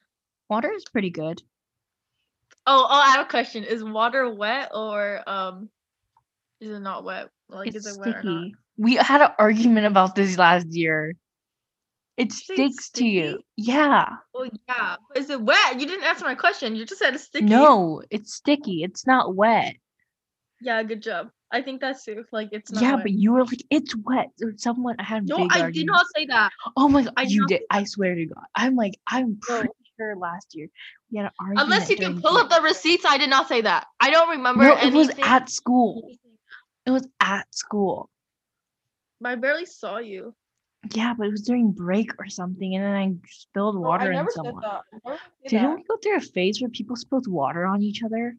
Water 0.49 0.71
is 0.73 0.85
pretty 0.85 1.11
good. 1.11 1.43
Oh, 2.67 2.87
oh, 2.89 2.95
I 2.95 3.11
have 3.13 3.27
a 3.27 3.29
question. 3.29 3.65
Is 3.65 3.83
water 3.83 4.33
wet 4.33 4.71
or 4.73 5.23
um, 5.27 5.69
is 6.61 6.71
it 6.71 6.81
not 6.81 7.05
wet? 7.05 7.29
Like, 7.49 7.69
it's 7.69 7.87
is 7.87 7.97
it 7.97 8.01
wet 8.01 8.09
or 8.09 8.13
not? 8.13 8.21
sticky. 8.21 8.55
We 8.79 8.95
had 8.95 9.21
an 9.21 9.31
argument 9.39 9.87
about 9.87 10.15
this 10.15 10.39
last 10.39 10.69
year. 10.69 11.15
It 12.17 12.27
you 12.27 12.31
say 12.31 12.55
it's 12.55 12.55
sticks 12.55 12.91
to 12.91 13.07
you. 13.07 13.41
Yeah. 13.57 14.09
Oh 14.35 14.49
yeah. 14.69 14.97
Is 15.17 15.31
it 15.31 15.41
wet? 15.41 15.81
You 15.81 15.87
didn't 15.87 16.05
answer 16.05 16.25
my 16.25 16.35
question. 16.35 16.77
You 16.77 16.85
just 16.85 17.01
said 17.01 17.15
it's 17.15 17.25
sticky. 17.25 17.47
No, 17.47 18.03
it's 18.11 18.35
sticky. 18.35 18.83
It's 18.83 19.07
not 19.07 19.35
wet. 19.35 19.77
Yeah, 20.61 20.83
good 20.83 21.03
job. 21.03 21.31
I 21.51 21.63
think 21.63 21.81
that's 21.81 22.05
true. 22.05 22.25
Like 22.31 22.51
it's 22.53 22.71
not. 22.71 22.83
yeah, 22.83 22.95
wet. 22.95 23.05
but 23.05 23.13
you 23.13 23.33
were 23.33 23.45
like, 23.45 23.63
it's 23.71 23.97
wet. 23.97 24.31
Or 24.43 24.53
someone 24.57 24.97
I 24.99 25.05
had 25.05 25.29
no, 25.29 25.49
I 25.51 25.71
did 25.71 25.87
not 25.87 26.07
say 26.15 26.27
that. 26.27 26.51
Oh 26.77 26.89
my 26.89 27.03
god, 27.03 27.15
I 27.17 27.23
you 27.23 27.47
did. 27.47 27.63
I 27.71 27.85
swear 27.85 28.15
to 28.15 28.27
God. 28.27 28.45
I'm 28.55 28.77
like, 28.77 28.99
I'm 29.07 29.39
pretty 29.41 29.69
sure 30.03 30.17
last 30.17 30.55
year 30.55 30.69
we 31.11 31.19
had 31.19 31.27
an 31.27 31.33
argument. 31.41 31.65
Unless 31.67 31.91
you 31.91 31.97
can 31.97 32.11
during 32.13 32.23
pull 32.23 32.37
up 32.37 32.51
the 32.51 32.61
receipts, 32.63 33.05
I 33.05 33.19
did 33.19 33.31
not 33.31 33.49
say 33.49 33.61
that. 33.63 33.87
I 34.01 34.11
don't 34.11 34.31
remember 34.31 34.65
No, 34.65 34.77
it 34.77 34.93
was 34.93 35.11
at 35.23 35.49
school. 35.49 36.09
It 36.87 36.91
was 36.91 37.07
at 37.21 37.53
school. 37.55 38.11
I 39.25 39.37
barely 39.37 39.67
saw 39.67 39.99
you. 39.99 40.35
Yeah, 40.95 41.15
but 41.17 41.29
it 41.29 41.31
was 41.31 41.43
during 41.43 41.71
break 41.71 42.11
or 42.19 42.27
something, 42.29 42.75
and 42.75 42.85
then 42.85 42.93
I 42.95 43.15
spilled 43.29 43.77
No, 43.77 43.83
water 43.83 44.07
I 44.07 44.09
on 44.09 44.13
never 44.15 44.31
someone. 44.33 44.63
that. 44.63 44.83
I 44.93 44.99
never 45.05 45.19
said 45.43 45.49
Didn't 45.51 45.71
that. 45.71 45.77
we 45.77 45.85
go 45.85 45.97
through 45.99 46.17
a 46.17 46.21
phase 46.21 46.61
where 46.61 46.71
people 46.71 46.97
spilled 46.97 47.29
water 47.29 47.65
on 47.65 47.83
each 47.83 48.03
other? 48.03 48.35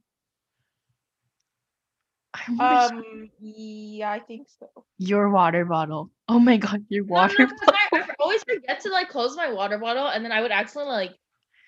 I 2.33 2.41
remember 2.49 2.73
s- 2.75 2.91
Um. 2.91 3.29
Yeah, 3.39 4.11
I 4.11 4.19
think 4.19 4.47
so. 4.59 4.67
your 4.97 5.29
water 5.29 5.63
bottle. 5.63 6.11
Oh 6.27 6.39
my 6.39 6.57
god, 6.57 6.83
your 6.89 7.05
No, 7.05 7.13
water 7.13 7.47
bottle. 7.47 7.73
I, 7.93 7.99
I 8.01 8.09
always 8.19 8.43
forget 8.43 8.81
to 8.81 8.89
like 8.89 9.07
close 9.09 9.37
my 9.37 9.51
water 9.53 9.77
bottle, 9.77 10.07
and 10.07 10.25
then 10.25 10.33
I 10.33 10.41
would 10.41 10.51
accidentally 10.51 10.93
like, 10.95 11.11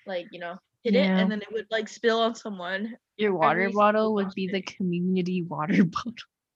like 0.06 0.26
you 0.30 0.38
know, 0.40 0.56
hit 0.84 0.94
it, 0.94 1.08
and 1.08 1.30
then 1.30 1.40
it 1.42 1.48
would 1.52 1.66
like 1.70 1.88
spill 1.88 2.20
on 2.20 2.34
someone. 2.34 2.96
Your 3.16 3.34
water 3.34 3.70
bottle 3.70 4.14
would 4.14 4.34
be 4.34 4.48
the 4.48 4.62
community 4.62 5.42
water 5.48 5.84
bottle. 5.84 6.12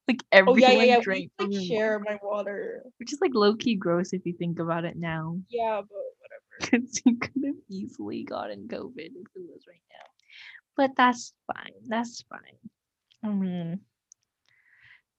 Like 0.08 0.22
Oh 0.32 0.36
everyone 0.36 0.60
yeah, 0.60 0.72
yeah, 0.72 0.84
yeah. 0.84 0.98
We 1.06 1.30
like 1.38 1.52
share 1.66 1.98
water, 1.98 2.04
my 2.08 2.18
water. 2.22 2.82
which 2.98 3.12
is 3.12 3.20
like 3.20 3.32
low 3.34 3.54
key 3.54 3.76
gross 3.76 4.12
if 4.12 4.22
you 4.26 4.32
think 4.32 4.58
about 4.58 4.84
it 4.84 4.96
now. 4.96 5.38
Yeah, 5.48 5.80
but 5.80 5.90
whatever. 6.18 6.40
Because 6.60 7.00
you 7.06 7.16
could 7.16 7.44
have 7.46 7.54
easily 7.70 8.24
gotten 8.24 8.68
COVID 8.68 8.98
if 8.98 9.28
it 9.34 9.42
was 9.48 9.62
right 9.68 9.82
now. 9.90 10.06
But 10.76 10.90
that's 10.96 11.32
fine. 11.46 11.72
That's 11.86 12.22
fine. 12.28 12.58
I 13.22 13.28
mean, 13.28 13.80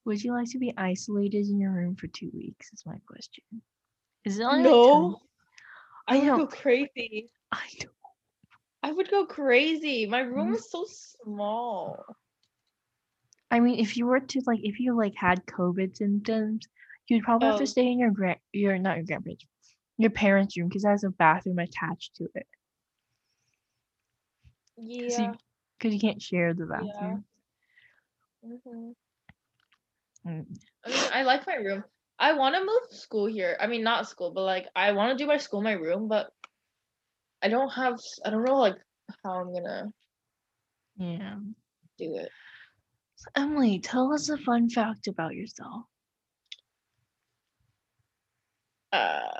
would 0.05 0.23
you 0.23 0.33
like 0.33 0.49
to 0.51 0.59
be 0.59 0.73
isolated 0.77 1.47
in 1.47 1.59
your 1.59 1.71
room 1.71 1.95
for 1.95 2.07
two 2.07 2.29
weeks? 2.33 2.71
Is 2.73 2.83
my 2.85 2.97
question. 3.07 3.43
Is 4.25 4.39
it 4.39 4.43
only 4.43 4.63
No. 4.63 5.21
I 6.07 6.17
I 6.21 6.25
go 6.25 6.47
crazy. 6.47 7.29
I 7.51 7.63
know. 7.83 7.89
I 8.83 8.91
would 8.91 9.09
go 9.09 9.25
crazy. 9.25 10.05
My 10.05 10.19
room 10.19 10.49
Mhm. 10.49 10.55
is 10.55 10.69
so 10.69 10.85
small. 10.85 12.15
I 13.51 13.59
mean, 13.59 13.79
if 13.79 13.97
you 13.97 14.05
were 14.07 14.19
to 14.19 14.41
like, 14.45 14.59
if 14.63 14.79
you 14.79 14.95
like 14.95 15.15
had 15.15 15.45
COVID 15.45 15.95
symptoms, 15.97 16.67
you'd 17.07 17.23
probably 17.23 17.47
have 17.47 17.55
Oh. 17.55 17.57
to 17.57 17.67
stay 17.67 17.87
in 17.87 17.99
your 17.99 18.11
grand, 18.11 18.39
your 18.51 18.77
not 18.77 18.97
your 18.97 19.05
grandparents, 19.05 19.45
your 19.97 20.11
parents' 20.11 20.57
room 20.57 20.69
because 20.69 20.85
it 20.85 20.89
has 20.89 21.03
a 21.03 21.09
bathroom 21.09 21.59
attached 21.59 22.15
to 22.15 22.27
it. 22.35 22.47
Yeah. 24.77 25.35
Because 25.77 25.93
you 25.93 25.99
can't 25.99 26.21
share 26.21 26.53
the 26.53 26.65
bathroom. 26.65 27.25
mhm. 28.43 28.93
Mm. 30.25 30.45
I 30.85 30.89
mean, 30.89 31.07
I 31.11 31.23
like 31.23 31.45
my 31.47 31.55
room. 31.55 31.83
I 32.19 32.33
want 32.33 32.55
to 32.55 32.61
move 32.61 32.91
school 32.91 33.25
here. 33.25 33.57
I 33.59 33.67
mean, 33.67 33.83
not 33.83 34.07
school, 34.07 34.31
but 34.31 34.43
like 34.43 34.67
I 34.75 34.91
want 34.93 35.11
to 35.17 35.23
do 35.23 35.27
my 35.27 35.37
school 35.37 35.59
in 35.59 35.65
my 35.65 35.73
room, 35.73 36.07
but 36.07 36.31
I 37.43 37.47
don't 37.47 37.69
have. 37.69 37.99
I 38.25 38.30
don't 38.30 38.43
know 38.45 38.60
like 38.60 38.75
how 39.23 39.32
I'm 39.41 39.54
gonna 39.54 39.91
Yeah. 40.97 41.38
do 41.97 42.15
it. 42.15 42.30
So 43.15 43.30
Emily, 43.36 43.80
tell 43.80 44.13
us 44.13 44.30
a 44.30 44.38
fun 44.38 44.69
fact 44.69 45.08
about 45.08 45.36
yourself. 45.36 45.84
Uh, 48.91 49.39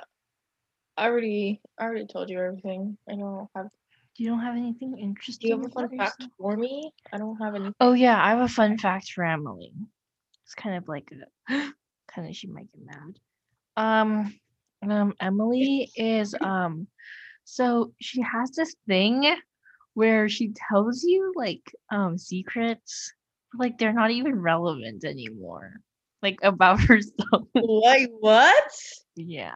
I 0.96 1.06
already, 1.06 1.60
I 1.78 1.84
already 1.84 2.06
told 2.06 2.30
you 2.30 2.38
everything. 2.40 2.96
I 3.08 3.16
don't 3.16 3.48
have. 3.54 3.66
Do 4.16 4.24
you 4.24 4.30
don't 4.30 4.40
have 4.40 4.56
anything 4.56 4.98
interesting. 4.98 5.48
Do 5.48 5.54
you 5.54 5.62
have 5.62 5.70
a 5.70 5.72
fun 5.72 5.98
fact 5.98 6.26
for 6.38 6.56
me? 6.56 6.92
I 7.12 7.18
don't 7.18 7.36
have 7.36 7.54
any. 7.54 7.72
Oh 7.80 7.92
yeah, 7.92 8.22
I 8.22 8.30
have 8.30 8.40
a 8.40 8.48
fun 8.48 8.78
fact 8.78 9.12
for 9.12 9.24
Emily. 9.24 9.72
It's 10.44 10.54
kind 10.54 10.76
of 10.76 10.88
like 10.88 11.10
a 11.48 11.72
kind 12.08 12.28
of 12.28 12.36
she 12.36 12.46
might 12.46 12.68
get 12.72 12.84
mad. 12.84 13.18
Um, 13.76 14.38
um, 14.82 15.14
Emily 15.20 15.90
is 15.96 16.34
um, 16.42 16.86
so 17.44 17.92
she 18.00 18.20
has 18.22 18.50
this 18.52 18.74
thing 18.86 19.36
where 19.94 20.28
she 20.28 20.52
tells 20.70 21.02
you 21.04 21.32
like 21.36 21.62
um 21.90 22.18
secrets, 22.18 23.12
like 23.58 23.78
they're 23.78 23.92
not 23.92 24.10
even 24.10 24.40
relevant 24.40 25.04
anymore, 25.04 25.74
like 26.22 26.38
about 26.42 26.80
herself. 26.88 27.48
Wait, 27.54 28.08
what? 28.20 28.72
yeah. 29.16 29.54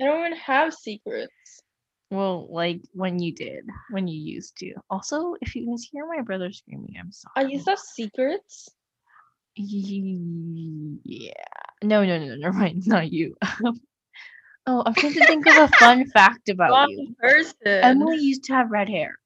I 0.00 0.04
don't 0.04 0.26
even 0.26 0.38
have 0.38 0.74
secrets. 0.74 1.32
Well, 2.10 2.46
like 2.50 2.82
when 2.92 3.18
you 3.18 3.34
did, 3.34 3.64
when 3.90 4.06
you 4.06 4.20
used 4.20 4.56
to. 4.58 4.74
Also, 4.90 5.34
if 5.40 5.56
you 5.56 5.66
guys 5.66 5.88
hear 5.90 6.06
my 6.06 6.22
brother 6.22 6.52
screaming, 6.52 6.94
I'm 7.00 7.10
sorry. 7.10 7.32
I 7.36 7.42
used 7.50 7.64
to 7.64 7.72
have 7.72 7.78
secrets. 7.80 8.68
Yeah. 9.56 11.32
No, 11.82 12.04
no, 12.04 12.18
no, 12.18 12.36
never 12.36 12.52
mind. 12.56 12.86
Not 12.86 13.10
you. 13.12 13.36
oh, 14.66 14.82
I'm 14.84 14.94
trying 14.94 15.14
to 15.14 15.26
think 15.26 15.46
of 15.46 15.56
a 15.56 15.68
fun 15.76 16.06
fact 16.14 16.48
about 16.48 16.88
you. 16.90 17.14
person. 17.18 17.54
Emily 17.64 18.18
used 18.18 18.44
to 18.44 18.54
have 18.54 18.70
red 18.70 18.88
hair. 18.88 19.16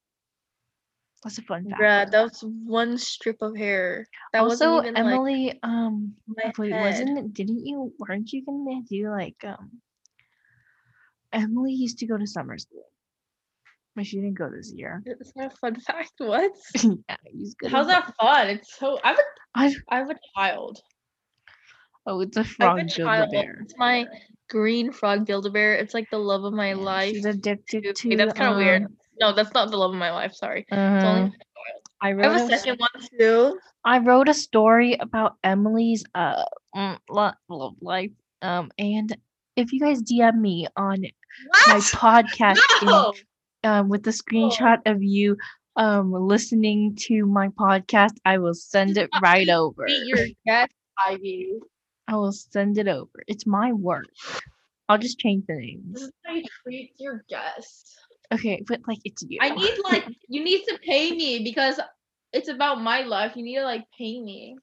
That's 1.22 1.38
a 1.38 1.42
fun 1.42 1.68
fact. 1.68 1.81
Bruh, 1.81 2.11
that 2.11 2.22
was 2.22 2.42
one 2.42 2.96
strip 2.96 3.42
of 3.42 3.57
hair. 3.57 4.07
That 4.33 4.42
also, 4.42 4.76
wasn't 4.76 4.96
even 4.96 5.05
like 5.05 5.14
Emily, 5.14 5.61
um, 5.62 6.14
my 6.26 6.53
wait, 6.59 6.72
head. 6.72 6.81
wasn't 6.81 7.18
it? 7.18 7.35
Didn't 7.35 7.66
you? 7.66 7.92
Weren't 7.98 8.33
you 8.33 8.44
gonna 8.44 8.81
do 8.88 9.11
like 9.11 9.37
um? 9.44 9.83
Emily 11.33 11.72
used 11.72 11.98
to 11.98 12.07
go 12.07 12.16
to 12.16 12.26
summer 12.26 12.57
school, 12.59 12.87
but 13.94 14.07
she 14.07 14.16
didn't 14.16 14.38
go 14.38 14.48
this 14.50 14.72
year. 14.72 15.03
It's 15.05 15.33
not 15.37 15.53
a 15.53 15.57
fun 15.57 15.79
fact. 15.81 16.12
What? 16.18 16.53
yeah, 16.74 17.16
you 17.33 17.44
just 17.44 17.59
go 17.59 17.68
to 17.68 17.76
How's 17.76 17.87
that 17.88 18.14
fun? 18.18 18.48
It's 18.48 18.79
so. 18.79 18.98
I 19.05 19.09
have 19.09 19.18
a. 19.18 19.22
I've, 19.55 19.76
I 19.90 19.96
have 19.98 20.11
a 20.11 20.16
child. 20.35 20.81
Oh, 22.11 22.20
it's 22.20 22.37
a 22.37 22.44
frog 22.44 22.77
build 22.77 22.90
child. 22.90 23.31
bear. 23.31 23.59
It's 23.62 23.75
my 23.79 24.07
green 24.49 24.92
frog 24.92 25.27
Build-A-Bear. 25.27 25.77
It's 25.77 25.94
like 25.94 26.11
the 26.11 26.18
love 26.18 26.44
of 26.44 26.53
my 26.53 26.73
life. 26.73 27.14
She's 27.14 27.25
addicted 27.25 27.94
to. 27.94 28.16
that's 28.16 28.35
kind 28.35 28.51
of 28.53 28.57
weird. 28.57 28.85
um, 28.85 28.96
No, 29.20 29.33
that's 29.33 29.55
not 29.55 29.70
the 29.70 29.77
love 29.77 29.92
of 29.92 29.99
my 29.99 30.11
life. 30.11 30.35
Sorry. 30.35 30.66
Only. 30.70 31.33
I 32.03 32.09
I 32.09 32.23
have 32.23 32.33
a 32.33 32.44
a 32.44 32.49
second 32.49 32.79
one 32.81 33.07
too. 33.18 33.59
I 33.85 33.99
wrote 33.99 34.29
a 34.29 34.35
story 34.35 34.94
about 34.94 35.37
Emily's 35.44 36.05
uh 36.14 36.44
mm, 36.77 36.99
love 37.09 37.75
life. 37.81 38.11
Um, 38.42 38.70
and 38.79 39.14
if 39.57 39.73
you 39.73 39.81
guys 39.81 40.03
DM 40.03 40.40
me 40.40 40.66
on 40.77 41.03
my 41.68 41.79
podcast 41.79 42.59
No. 42.83 43.12
um 43.64 43.88
with 43.88 44.03
the 44.03 44.11
screenshot 44.11 44.79
of 44.87 45.03
you 45.03 45.37
um 45.77 46.12
listening 46.12 46.96
to 47.09 47.27
my 47.27 47.49
podcast, 47.49 48.14
I 48.25 48.38
will 48.38 48.55
send 48.55 48.96
it 48.99 49.11
right 49.23 49.49
over. 49.49 49.87
Your 49.88 50.27
guest, 50.46 50.73
Ivy. 51.07 51.53
I 52.11 52.16
will 52.16 52.33
send 52.33 52.77
it 52.77 52.88
over. 52.88 53.23
It's 53.29 53.46
my 53.46 53.73
work. 53.73 54.05
I'll 54.88 54.99
just 54.99 55.20
change 55.20 55.44
the 55.46 55.55
names. 55.55 55.92
This 55.92 56.03
is 56.03 56.12
how 56.27 56.35
you 56.35 56.44
treat 56.64 56.92
your 56.99 57.25
guest. 57.29 57.96
Okay, 58.35 58.61
but 58.66 58.81
like 58.88 58.99
it's 59.05 59.23
you. 59.23 59.38
I 59.40 59.51
need 59.51 59.75
like 59.85 60.05
you 60.29 60.42
need 60.42 60.64
to 60.64 60.77
pay 60.85 61.12
me 61.12 61.44
because 61.44 61.79
it's 62.33 62.49
about 62.49 62.83
my 62.83 63.03
life. 63.03 63.37
You 63.37 63.44
need 63.44 63.57
to 63.57 63.64
like 63.64 63.85
pay 63.96 64.20
me. 64.20 64.57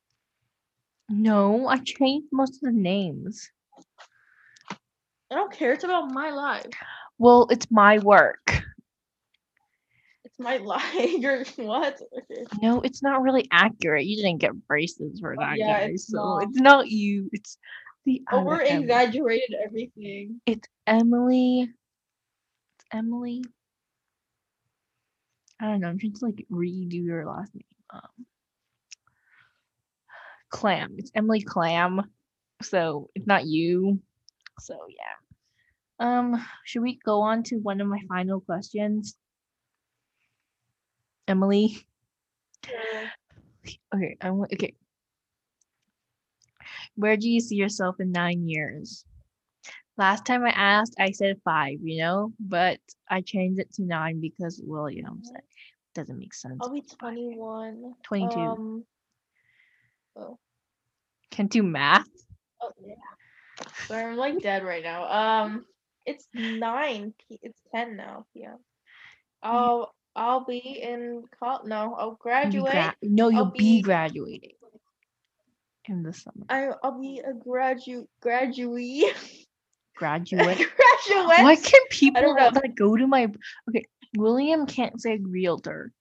no, 1.09 1.67
I 1.67 1.77
changed 1.77 2.27
most 2.33 2.55
of 2.55 2.61
the 2.61 2.77
names. 2.77 3.49
I 5.31 5.35
don't 5.35 5.51
care. 5.51 5.71
It's 5.71 5.85
about 5.85 6.11
my 6.11 6.29
life. 6.31 6.65
Well, 7.17 7.47
it's 7.49 7.71
my 7.71 7.99
work. 7.99 8.56
My 10.39 10.57
life. 10.57 10.83
You're 10.95 11.43
what? 11.57 11.99
Okay. 12.31 12.45
No, 12.61 12.81
it's 12.81 13.01
not 13.01 13.21
really 13.23 13.47
accurate. 13.51 14.05
You 14.05 14.17
didn't 14.17 14.37
get 14.39 14.67
braces 14.67 15.19
for 15.19 15.33
Oh, 15.33 15.37
that, 15.39 15.57
yeah, 15.57 15.79
guys. 15.81 15.93
it's 15.95 16.07
So 16.09 16.17
not. 16.17 16.43
it's 16.43 16.59
not 16.59 16.87
you. 16.89 17.29
It's 17.33 17.57
the 18.05 18.21
we're 18.31 18.61
exaggerated 18.61 19.55
everything. 19.63 20.41
It's 20.45 20.67
Emily. 20.85 21.63
It's 21.63 22.85
Emily. 22.91 23.43
I 25.59 25.65
don't 25.65 25.79
know. 25.79 25.87
I'm 25.89 25.97
trying 25.97 26.13
to 26.13 26.25
like 26.25 26.45
redo 26.51 27.03
your 27.03 27.25
last 27.25 27.53
name. 27.55 27.63
Um, 27.89 28.25
Clam. 30.49 30.95
It's 30.97 31.11
Emily 31.15 31.41
Clam. 31.41 32.01
So 32.61 33.09
it's 33.15 33.27
not 33.27 33.45
you. 33.45 33.99
So 34.59 34.77
yeah. 34.89 35.13
Um, 35.99 36.45
should 36.63 36.83
we 36.83 36.99
go 37.03 37.21
on 37.21 37.43
to 37.43 37.55
one 37.57 37.81
of 37.81 37.87
my 37.87 37.99
final 38.07 38.39
questions? 38.39 39.15
Emily. 41.27 41.85
Okay, 43.93 44.17
I 44.21 44.31
want 44.31 44.53
okay. 44.53 44.73
Where 46.95 47.17
do 47.17 47.29
you 47.29 47.39
see 47.39 47.55
yourself 47.55 47.99
in 47.99 48.11
nine 48.11 48.47
years? 48.47 49.05
Last 49.97 50.25
time 50.25 50.45
I 50.45 50.49
asked, 50.49 50.95
I 50.99 51.11
said 51.11 51.41
five, 51.43 51.79
you 51.81 51.99
know, 51.99 52.33
but 52.39 52.79
I 53.09 53.21
changed 53.21 53.59
it 53.59 53.73
to 53.73 53.83
nine 53.83 54.21
because 54.21 54.61
William 54.63 55.21
said 55.23 55.37
it 55.39 55.95
doesn't 55.95 56.19
make 56.19 56.33
sense. 56.33 56.59
I'll 56.61 56.71
be 56.71 56.81
21. 56.81 57.93
22. 58.03 58.39
Um, 58.39 58.85
oh, 60.15 60.37
Can't 61.31 61.51
do 61.51 61.63
math. 61.63 62.07
oh 62.61 62.71
yeah. 62.79 62.93
Sorry, 63.87 64.05
I'm 64.05 64.17
like 64.17 64.39
dead 64.41 64.63
right 64.63 64.83
now. 64.83 65.43
Um, 65.43 65.65
it's 66.05 66.27
nine. 66.33 67.13
It's 67.29 67.59
ten 67.73 67.97
now. 67.97 68.25
Yeah. 68.33 68.55
I'll 69.41 69.93
I'll 70.17 70.43
be 70.43 70.81
in 70.81 71.23
col. 71.39 71.61
No, 71.63 71.93
I'll 71.93 72.15
graduate. 72.15 72.71
gra- 72.71 72.95
no, 73.03 73.29
you'll 73.29 73.45
be, 73.45 73.77
be- 73.77 73.81
graduating 73.83 74.53
in 75.85 76.01
the 76.01 76.11
summer. 76.11 76.45
I 76.49 76.71
I'll 76.83 76.99
be 76.99 77.19
a 77.19 77.33
gradu 77.33 78.07
graduate. 78.19 79.15
Graduate. 79.95 80.57
graduate. 81.05 81.43
Why 81.43 81.55
can 81.55 81.81
people 81.91 82.33
that 82.35 82.75
go 82.75 82.97
to 82.97 83.05
my 83.05 83.31
okay? 83.69 83.85
William 84.17 84.65
can't 84.65 84.99
say 84.99 85.19
realtor. 85.21 85.93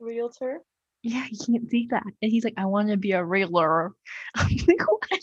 Realtor. 0.00 0.60
Yeah, 1.02 1.24
he 1.24 1.36
can't 1.36 1.70
say 1.70 1.86
that, 1.90 2.02
and 2.20 2.32
he's 2.32 2.42
like, 2.42 2.54
"I 2.56 2.66
want 2.66 2.88
to 2.88 2.96
be 2.96 3.12
a 3.12 3.24
realtor." 3.24 3.92
I'm 4.34 4.48
like, 4.66 4.80
"What?" 4.88 5.20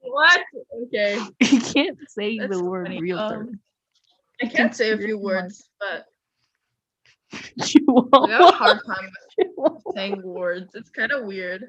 what? 0.00 0.40
Okay. 0.88 1.18
he 1.40 1.60
can't 1.60 1.98
say 2.08 2.38
That's 2.38 2.56
the 2.56 2.64
word 2.64 2.86
funny. 2.86 3.00
realtor. 3.00 3.40
Um, 3.40 3.60
I 4.42 4.46
can't 4.46 4.74
say 4.74 4.90
a 4.90 4.98
few 4.98 5.18
words, 5.18 5.68
but 5.80 6.06
Chihuahua. 7.64 8.26
I 8.26 8.30
have 8.30 8.40
a 8.40 8.52
hard 8.52 8.78
time 8.86 9.10
saying 9.94 10.22
words. 10.22 10.74
It's 10.74 10.90
kind 10.90 11.12
of 11.12 11.24
weird. 11.24 11.68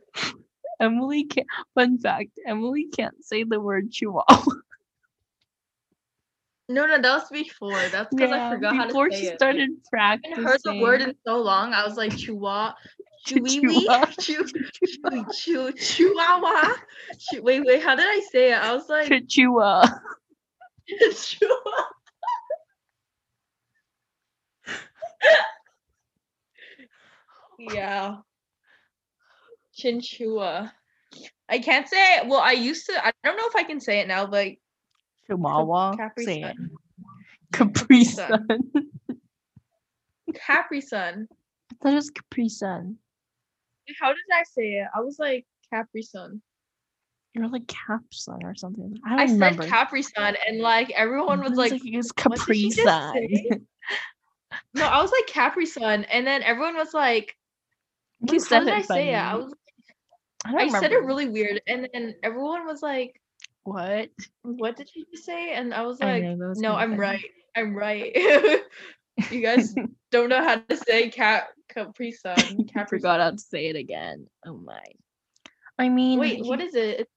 Emily 0.79 1.25
can't. 1.25 1.47
Fun 1.75 1.97
fact: 1.97 2.29
Emily 2.45 2.85
can't 2.95 3.23
say 3.23 3.43
the 3.43 3.59
word 3.59 3.91
chihuahua. 3.91 4.43
No, 6.69 6.85
no, 6.85 7.01
that 7.01 7.13
was 7.13 7.29
before. 7.31 7.81
That's 7.91 8.13
because 8.13 8.31
I 8.31 8.49
forgot 8.51 8.75
how 8.75 8.83
to 8.83 8.89
say. 8.89 8.93
before 8.93 9.11
she 9.11 9.25
it. 9.25 9.35
started 9.37 9.69
I 9.71 9.89
practicing. 9.89 10.35
haven't 10.35 10.45
heard 10.51 10.61
the 10.63 10.79
word 10.81 11.01
in 11.01 11.15
so 11.25 11.41
long. 11.41 11.73
I 11.73 11.83
was 11.83 11.97
like 11.97 12.15
chihuahua, 12.15 12.73
chihuahua, 13.25 14.05
Chihuahua. 14.19 15.25
chew, 15.33 15.71
chihuahua. 15.73 16.75
Wait, 17.41 17.63
wait, 17.65 17.81
how 17.83 17.95
did 17.95 18.05
I 18.07 18.21
say 18.31 18.51
it? 18.51 18.57
I 18.57 18.73
was 18.73 18.87
like 18.89 19.09
Chihuahua. 19.27 19.85
chihuahua. 20.87 21.83
yeah, 27.59 28.15
chinchua. 29.77 30.71
I 31.49 31.59
can't 31.59 31.87
say 31.87 32.17
it. 32.17 32.27
Well, 32.27 32.39
I 32.39 32.51
used 32.51 32.85
to. 32.87 33.05
I 33.05 33.11
don't 33.23 33.35
know 33.37 33.47
if 33.47 33.55
I 33.55 33.63
can 33.63 33.79
say 33.79 33.99
it 33.99 34.07
now, 34.07 34.25
but 34.27 34.49
Chihuahua. 35.27 35.95
Capri 35.95 36.25
Say 36.25 36.41
it. 36.41 36.55
Sun. 36.55 36.69
Capri 37.51 38.03
Sun. 38.03 38.47
Sun. 38.47 38.61
Capri 40.35 40.81
Sun. 40.81 41.27
I 41.71 41.75
thought 41.83 41.91
it 41.93 41.95
was 41.95 42.09
Capri 42.11 42.49
Sun. 42.49 42.97
How 43.99 44.09
did 44.09 44.17
I 44.33 44.43
say 44.43 44.79
it? 44.79 44.87
I 44.95 45.01
was 45.01 45.17
like 45.19 45.45
Capri 45.71 46.01
Sun. 46.01 46.41
You're 47.33 47.47
like 47.47 47.67
Cap 47.67 48.01
Sun 48.11 48.43
or 48.43 48.55
something. 48.55 48.97
I 49.05 49.13
I 49.13 49.17
don't 49.17 49.29
said 49.29 49.35
remember. 49.35 49.67
Capri 49.67 50.01
Sun, 50.01 50.35
and 50.47 50.59
like 50.59 50.89
everyone 50.91 51.41
was 51.41 51.51
I 51.53 51.55
like, 51.55 51.73
it 51.73 51.95
was 51.95 52.11
"What 52.23 52.39
did 52.39 52.47
Capri 52.47 52.71
Sun. 52.71 53.27
no, 54.73 54.85
I 54.85 55.01
was 55.01 55.11
like 55.11 55.27
Capri 55.27 55.65
Sun, 55.65 56.05
and 56.05 56.25
then 56.25 56.41
everyone 56.43 56.75
was 56.75 56.93
like, 56.93 57.35
You 58.21 58.33
"Wait, 58.33 58.41
said 58.41 58.63
it 58.63 58.73
I 58.73 58.81
say 58.81 59.09
it? 59.13 59.15
I 59.15 59.35
was, 59.35 59.53
I, 60.45 60.55
I 60.55 60.67
said 60.69 60.91
it 60.91 61.03
really 61.03 61.29
weird, 61.29 61.61
and 61.67 61.87
then 61.93 62.15
everyone 62.23 62.65
was 62.65 62.81
like, 62.81 63.21
What? 63.63 64.09
"What 64.41 64.75
did 64.75 64.89
you 64.95 65.05
just 65.11 65.25
say?" 65.25 65.53
And 65.53 65.73
I 65.73 65.83
was 65.83 65.99
like, 65.99 66.23
that 66.23 66.37
was 66.37 66.59
"No, 66.59 66.75
I'm 66.75 66.91
funny. 66.91 66.99
right. 66.99 67.25
I'm 67.55 67.75
right." 67.75 68.15
you 69.31 69.41
guys 69.41 69.75
don't 70.11 70.29
know 70.29 70.43
how 70.43 70.55
to 70.57 70.77
say 70.77 71.09
Cap 71.09 71.49
Capri 71.73 72.11
Sun. 72.11 72.35
I 72.39 72.63
Capri 72.73 72.99
forgot 72.99 73.13
Sun. 73.15 73.19
how 73.19 73.31
to 73.31 73.37
say 73.37 73.67
it 73.67 73.75
again. 73.75 74.27
Oh 74.45 74.57
my. 74.57 74.81
I 75.77 75.89
mean, 75.89 76.19
Wait, 76.19 76.45
what 76.45 76.59
you- 76.59 76.65
is 76.67 76.75
it? 76.75 76.99
It's 77.01 77.11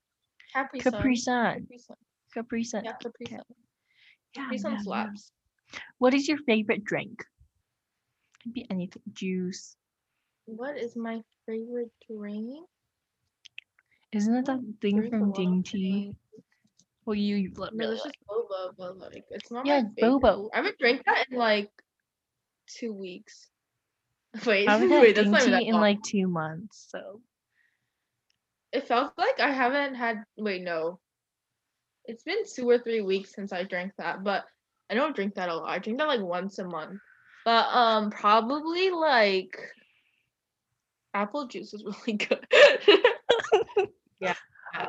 Capri 0.53 0.79
Sun. 0.79 0.91
Capri 0.93 1.15
Sun? 1.15 1.67
Capri 1.67 1.77
Sun. 1.79 1.97
Capri 2.33 2.63
Sun. 2.63 2.83
Yeah, 2.85 2.93
Capri 3.01 3.25
Sun. 3.27 3.39
Yeah, 4.35 4.43
Capri 4.43 4.57
Sun 4.57 4.71
yeah, 4.85 5.05
yeah. 5.73 5.79
What 5.97 6.13
is 6.13 6.27
your 6.27 6.37
favorite 6.45 6.83
drink? 6.83 7.23
Could 8.43 8.53
be 8.53 8.65
anything. 8.69 9.01
Juice. 9.13 9.75
What 10.45 10.77
is 10.77 10.95
my 10.95 11.21
favorite 11.45 11.91
drink? 12.09 12.67
Isn't 14.11 14.35
it 14.35 14.45
that 14.45 14.59
thing 14.81 14.97
drink 14.97 15.09
from 15.11 15.21
lot 15.21 15.29
of 15.29 15.35
Ding 15.35 15.63
Tea? 15.63 16.15
Well, 17.05 17.15
you 17.15 17.35
you 17.35 17.51
No, 17.57 17.67
really 17.73 17.95
it's 17.95 18.05
like. 18.05 18.13
just 18.13 18.27
boba, 18.29 18.73
but 18.77 18.97
like 18.99 19.25
it's 19.31 19.51
not 19.51 19.65
Yeah, 19.65 19.81
my 19.81 19.87
it's 19.87 19.95
favorite. 19.99 20.21
boba. 20.21 20.49
I 20.53 20.57
haven't 20.57 20.77
drank 20.79 21.03
that 21.05 21.25
in 21.31 21.37
like 21.37 21.71
two 22.67 22.93
weeks. 22.93 23.49
Wait, 24.45 24.67
I 24.67 24.71
haven't 24.73 24.89
had 24.89 25.01
wait, 25.01 25.15
that's 25.15 25.27
not 25.29 25.41
even 25.41 25.51
that 25.51 25.59
Tea 25.59 25.67
in 25.67 25.73
long. 25.73 25.81
like 25.81 26.03
two 26.03 26.27
months, 26.27 26.87
so 26.89 27.21
It 28.71 28.87
felt 28.87 29.13
like 29.17 29.39
I 29.39 29.51
haven't 29.51 29.95
had. 29.95 30.23
Wait, 30.37 30.61
no. 30.63 30.99
It's 32.05 32.23
been 32.23 32.39
two 32.53 32.69
or 32.69 32.79
three 32.79 33.01
weeks 33.01 33.33
since 33.33 33.53
I 33.53 33.63
drank 33.63 33.93
that, 33.97 34.23
but 34.23 34.43
I 34.89 34.95
don't 34.95 35.15
drink 35.15 35.35
that 35.35 35.49
a 35.49 35.55
lot. 35.55 35.69
I 35.69 35.79
drink 35.79 35.99
that 35.99 36.07
like 36.07 36.19
once 36.21 36.59
a 36.59 36.65
month. 36.65 36.99
But 37.45 37.65
um, 37.73 38.09
probably 38.09 38.89
like 38.89 39.57
apple 41.13 41.47
juice 41.47 41.73
is 41.73 41.83
really 42.07 42.17
good. 42.17 42.45
yeah. 44.19 44.33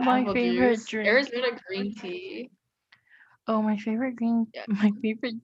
My 0.01 0.25
favorite 0.33 0.77
juice. 0.77 0.87
drink. 0.87 1.09
Arizona 1.09 1.49
green 1.69 1.95
tea. 1.95 2.51
Oh, 3.47 3.61
my 3.61 3.77
favorite 3.77 4.17
green, 4.17 4.47
Yeah. 4.55 4.65
my 4.69 4.91
favorite 5.03 5.35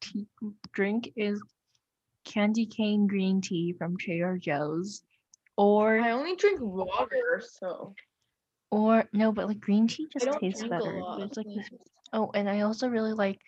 tea 0.00 0.26
drink 0.72 1.12
is 1.16 1.42
candy 2.24 2.66
cane 2.66 3.06
green 3.06 3.40
tea 3.40 3.74
from 3.76 3.96
Trader 3.96 4.38
Joe's, 4.38 5.02
or 5.56 6.00
I 6.00 6.10
only 6.10 6.36
drink 6.36 6.60
water, 6.60 7.42
so 7.44 7.94
or 8.70 9.04
no, 9.12 9.32
but 9.32 9.46
like 9.46 9.60
green 9.60 9.86
tea 9.86 10.08
just 10.12 10.28
tastes 10.40 10.64
better. 10.64 11.02
It's 11.18 11.36
like 11.36 11.46
this. 11.54 11.70
Oh, 12.12 12.30
and 12.34 12.48
I 12.48 12.60
also 12.60 12.88
really 12.88 13.12
like 13.12 13.40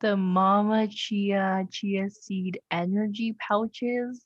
the 0.00 0.16
Mama 0.16 0.88
Chia 0.88 1.66
chia 1.70 2.08
seed 2.10 2.60
energy 2.70 3.36
pouches. 3.46 4.24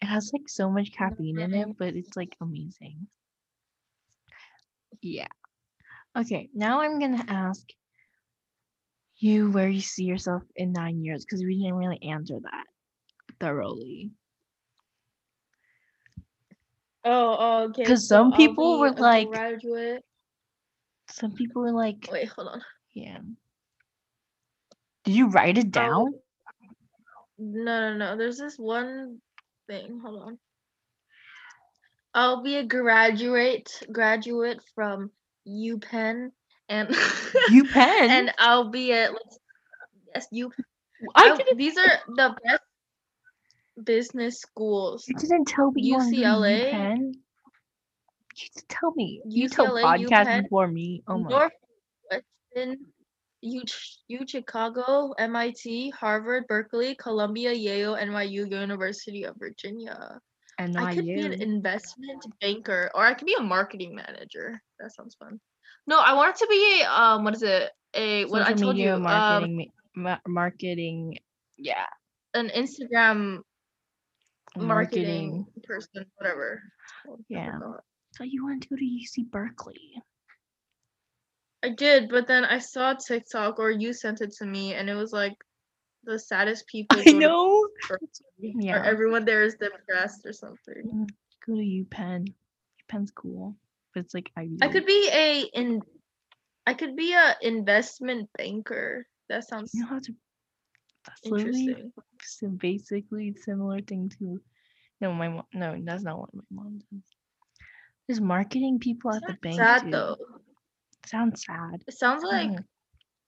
It 0.00 0.06
has 0.06 0.30
like 0.32 0.48
so 0.48 0.70
much 0.70 0.92
caffeine 0.92 1.40
in 1.40 1.54
it, 1.54 1.76
but 1.78 1.94
it's 1.94 2.16
like 2.16 2.36
amazing. 2.40 3.08
Yeah. 5.02 5.28
Okay, 6.16 6.48
now 6.54 6.80
I'm 6.80 6.98
gonna 7.00 7.24
ask 7.28 7.66
you 9.18 9.50
where 9.50 9.68
you 9.68 9.80
see 9.80 10.04
yourself 10.04 10.42
in 10.56 10.72
nine 10.72 11.02
years 11.02 11.24
because 11.24 11.42
we 11.42 11.58
didn't 11.58 11.74
really 11.76 12.02
answer 12.02 12.38
that 12.40 12.64
thoroughly. 13.40 14.10
Oh, 17.04 17.36
oh, 17.38 17.62
okay. 17.70 17.84
'Cause 17.84 18.06
so 18.08 18.16
some 18.16 18.32
people 18.32 18.78
were 18.78 18.90
like- 18.92 19.28
graduate. 19.28 20.04
Some 21.10 21.32
people 21.32 21.62
were 21.62 21.72
like, 21.72 22.08
Wait, 22.12 22.28
hold 22.28 22.48
on. 22.48 22.62
yeah. 22.92 23.18
Did 25.04 25.14
you 25.14 25.28
write 25.30 25.56
it 25.56 25.66
Oh, 25.68 25.70
down? 25.70 26.14
No, 27.38 27.90
no, 27.92 27.96
no. 27.96 28.16
There's 28.16 28.36
this 28.36 28.58
one 28.58 29.22
thing. 29.68 30.00
Hold 30.00 30.22
on. 30.22 30.38
I'll 32.14 32.42
be 32.42 32.56
a 32.56 32.64
graduate 32.64 33.70
graduate 33.90 34.60
from 34.74 35.10
UPenn 35.46 36.32
and 36.68 36.94
You 37.50 37.64
pen. 37.72 38.10
and 38.10 38.32
I'll 38.38 38.70
be 38.70 38.92
at 38.92 39.12
let's 39.12 39.38
yes 40.14 40.26
you 40.30 40.50
I 41.14 41.30
I- 41.30 41.36
didn't. 41.36 41.58
these 41.58 41.76
are 41.78 41.98
the 42.16 42.36
best 42.44 42.62
business 43.84 44.40
schools. 44.40 45.04
You 45.08 45.14
didn't 45.16 45.46
tell 45.46 45.70
me 45.70 45.82
you 45.82 45.96
UCLA. 45.96 46.72
You 48.36 48.48
didn't 48.54 48.68
tell 48.68 48.92
me. 48.94 49.20
You 49.28 49.48
told 49.48 49.70
UCLA, 49.70 49.82
podcast 49.82 50.42
before 50.42 50.68
me. 50.68 51.02
Oh 51.08 51.18
my. 51.18 51.28
Northwestern, 51.30 52.78
U, 53.42 53.62
U 54.08 54.20
Chicago, 54.26 55.12
MIT, 55.18 55.90
Harvard, 55.90 56.46
Berkeley, 56.48 56.94
Columbia, 56.96 57.52
Yale, 57.52 57.96
NYU, 57.96 58.50
University 58.50 59.24
of 59.24 59.36
Virginia. 59.38 60.20
And 60.58 60.76
I 60.76 60.94
could 60.94 61.04
be 61.06 61.20
an 61.20 61.40
investment 61.40 62.24
banker, 62.40 62.90
or 62.94 63.04
I 63.06 63.14
could 63.14 63.26
be 63.26 63.36
a 63.38 63.42
marketing 63.42 63.94
manager. 63.94 64.60
That 64.80 64.92
sounds 64.92 65.14
fun. 65.14 65.38
No, 65.88 65.98
I 65.98 66.12
wanted 66.12 66.36
to 66.36 66.46
be 66.50 66.82
a 66.82 66.90
um, 66.92 67.24
what 67.24 67.34
is 67.34 67.42
it? 67.42 67.70
A 67.94 68.26
what 68.26 68.42
I 68.42 68.52
told 68.52 68.76
you, 68.76 68.92
um, 68.92 69.02
marketing. 69.02 69.72
ma- 69.96 70.18
marketing. 70.28 71.18
Yeah. 71.56 71.86
an 72.34 72.50
Instagram 72.50 73.40
marketing, 74.54 74.66
Marketing. 74.66 75.46
person, 75.64 76.04
whatever. 76.16 76.62
Yeah. 77.30 77.58
So 78.12 78.24
you 78.24 78.44
want 78.44 78.62
to 78.64 78.68
go 78.68 78.76
to 78.76 78.84
UC 78.84 79.30
Berkeley? 79.30 80.02
I 81.64 81.70
did, 81.70 82.10
but 82.10 82.26
then 82.26 82.44
I 82.44 82.58
saw 82.58 82.92
TikTok 82.92 83.58
or 83.58 83.70
you 83.70 83.94
sent 83.94 84.20
it 84.20 84.32
to 84.38 84.44
me, 84.44 84.74
and 84.74 84.90
it 84.90 84.94
was 84.94 85.12
like 85.12 85.34
the 86.04 86.18
saddest 86.18 86.66
people. 86.70 86.98
I 87.04 87.12
know. 87.12 87.66
Yeah. 88.38 88.76
Or 88.76 88.84
everyone 88.84 89.24
there 89.24 89.42
is 89.42 89.54
depressed 89.54 90.26
or 90.26 90.34
something. 90.34 91.08
Go 91.46 91.54
to 91.54 91.62
UPenn. 91.62 92.34
UPenn's 92.90 93.10
cool, 93.10 93.56
it's 93.98 94.14
like 94.14 94.30
Ivy. 94.36 94.58
I 94.62 94.68
could 94.68 94.86
be 94.86 95.08
a 95.12 95.42
in. 95.54 95.82
I 96.66 96.74
could 96.74 96.96
be 96.96 97.12
a 97.14 97.36
investment 97.42 98.30
banker. 98.36 99.06
That 99.28 99.44
sounds 99.48 99.74
You 99.74 99.82
know 99.82 99.88
how 99.88 99.98
to. 99.98 100.14
That's 101.06 101.26
interesting. 101.26 101.92
basically 102.58 103.34
similar 103.34 103.80
thing 103.80 104.10
to. 104.18 104.40
No, 105.00 105.12
my 105.12 105.28
mom. 105.28 105.46
No, 105.52 105.76
that's 105.84 106.02
not 106.02 106.18
what 106.18 106.34
my 106.34 106.42
mom 106.50 106.78
does. 106.90 107.02
There's 108.06 108.20
marketing 108.20 108.78
people 108.78 109.12
at 109.12 109.22
the 109.26 109.34
bank 109.34 109.56
sad 109.56 109.82
too. 109.82 109.90
though. 109.90 110.16
Sounds 111.06 111.44
sad. 111.44 111.82
It 111.86 111.94
sounds 111.94 112.24
like 112.24 112.50
Mhm. 112.50 112.64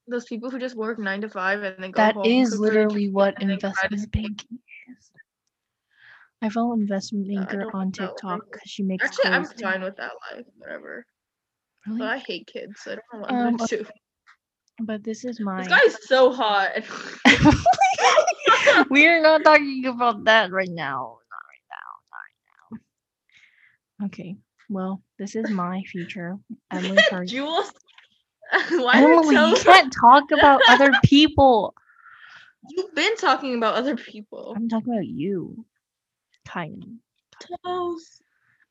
those 0.09 0.25
people 0.25 0.51
who 0.51 0.59
just 0.59 0.77
work 0.77 0.99
nine 0.99 1.21
to 1.23 1.29
five 1.29 1.63
and 1.63 1.77
then 1.83 1.91
go 1.91 2.01
That 2.01 2.15
home. 2.15 2.27
is 2.27 2.51
for 2.51 2.57
their 2.59 2.89
literally 2.89 3.09
what 3.11 3.41
and 3.41 3.51
then 3.51 3.59
try 3.59 3.89
to 3.89 3.95
investment 3.95 4.13
banking 4.13 4.59
is. 4.59 4.70
I 6.43 6.49
follow 6.49 6.73
investment 6.73 7.29
I 7.51 7.65
on 7.75 7.93
TikTok 7.93 8.47
because 8.51 8.71
she 8.71 8.83
makes 8.83 9.05
Actually, 9.05 9.31
I'm 9.31 9.45
fine 9.45 9.83
with 9.83 9.97
that 9.97 10.13
life. 10.33 10.47
Whatever. 10.57 11.05
Really? 11.87 11.99
But 12.01 12.09
I 12.09 12.19
hate 12.19 12.47
kids. 12.47 12.81
So 12.83 12.93
I 12.93 12.95
don't 12.95 13.21
know 13.21 13.21
what 13.21 13.33
Um, 13.33 13.57
gonna. 13.57 13.87
But 14.83 15.05
this 15.05 15.25
is 15.25 15.41
my. 15.41 15.59
This 15.59 15.69
guy 15.69 15.81
is 15.85 15.99
so 16.07 16.33
hot. 16.33 16.73
we 18.91 19.07
are 19.07 19.21
not 19.21 19.45
talking 19.45 19.85
about 19.87 20.25
that 20.25 20.51
right 20.51 20.71
now. 20.71 21.19
Not 21.31 21.43
right 21.51 21.67
now. 21.71 21.91
Not 22.11 22.79
right 22.79 22.81
now. 24.01 24.07
Okay. 24.07 24.37
Well, 24.71 25.03
this 25.19 25.37
is 25.37 25.51
my 25.51 25.83
future. 25.83 26.39
Emily 26.71 26.97
Hart. 27.11 27.29
Jules. 27.29 27.73
Why 28.71 29.03
Emily, 29.03 29.37
you 29.37 29.57
can't 29.57 29.93
talk 29.93 30.31
about 30.33 30.63
other 30.69 30.93
people. 31.05 31.75
You've 32.71 32.95
been 32.95 33.17
talking 33.17 33.57
about 33.57 33.75
other 33.75 33.97
people. 33.97 34.55
I'm 34.57 34.69
talking 34.69 34.93
about 34.93 35.07
you. 35.07 35.65
Kind. 36.47 37.01
Toes. 37.65 38.21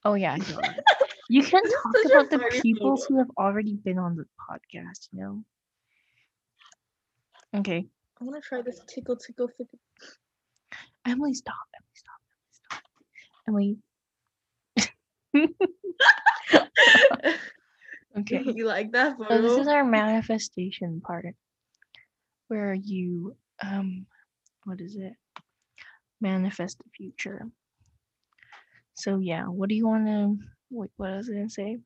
Oh 0.05 0.13
yeah, 0.13 0.33
I 0.33 0.39
saw 0.39 0.61
that. 0.61 0.83
You 1.29 1.43
can 1.43 1.63
talk 1.63 1.95
about 2.05 2.29
the 2.29 2.39
people 2.61 2.97
photo. 2.97 3.07
who 3.07 3.17
have 3.19 3.31
already 3.37 3.75
been 3.75 3.99
on 3.99 4.15
the 4.15 4.25
podcast, 4.39 5.09
you 5.11 5.21
know? 5.21 5.43
Okay. 7.55 7.85
I 8.19 8.23
want 8.23 8.41
to 8.41 8.47
try 8.47 8.61
this 8.61 8.81
tickle 8.87 9.15
tickle 9.15 9.47
tickle. 9.47 9.79
Emily, 11.05 11.33
stop. 11.33 11.55
Emily, 11.75 11.87
stop. 11.95 12.19
Emily. 13.47 13.77
okay. 18.19 18.43
you 18.55 18.65
like 18.65 18.91
that 18.93 19.15
So 19.29 19.41
this 19.41 19.59
is 19.59 19.67
our 19.67 19.83
manifestation 19.83 21.01
part 21.01 21.25
where 22.47 22.73
you 22.73 23.35
um 23.63 24.05
what 24.65 24.81
is 24.81 24.95
it? 24.95 25.13
Manifest 26.21 26.79
the 26.79 26.89
future. 26.95 27.47
So 28.99 29.19
yeah, 29.19 29.45
what 29.45 29.69
do 29.69 29.75
you 29.75 29.87
want 29.87 30.07
to 30.07 30.37
wait, 30.69 30.91
what 30.97 31.09
was 31.09 31.29
I 31.29 31.33
to 31.35 31.49
say? 31.49 31.79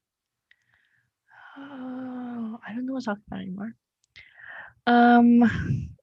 Oh, 1.57 2.59
I 2.67 2.73
don't 2.73 2.85
know 2.85 2.93
what 2.93 3.01
to 3.01 3.05
talk 3.05 3.19
about 3.27 3.41
anymore. 3.41 3.75
Um, 4.87 5.43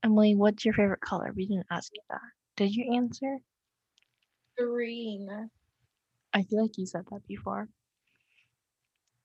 Emily, 0.02 0.34
what's 0.34 0.64
your 0.64 0.74
favorite 0.74 1.00
color? 1.00 1.32
We 1.34 1.46
didn't 1.46 1.66
ask 1.70 1.92
you 1.94 2.00
that. 2.10 2.20
Did 2.56 2.74
you 2.74 2.94
answer? 2.94 3.38
Green. 4.56 5.50
I 6.32 6.42
feel 6.42 6.62
like 6.62 6.78
you 6.78 6.86
said 6.86 7.06
that 7.10 7.26
before. 7.26 7.68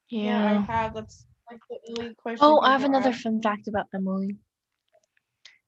Yeah, 0.09 0.43
I 0.43 0.53
have. 0.61 0.93
That's 0.95 1.27
like 1.51 1.61
the 1.69 1.79
only 1.89 2.15
question. 2.15 2.39
Oh, 2.41 2.59
I 2.61 2.71
have 2.71 2.83
another 2.83 3.11
ask 3.11 3.21
fun 3.21 3.41
fact 3.41 3.67
about 3.67 3.87
Emily. 3.93 4.37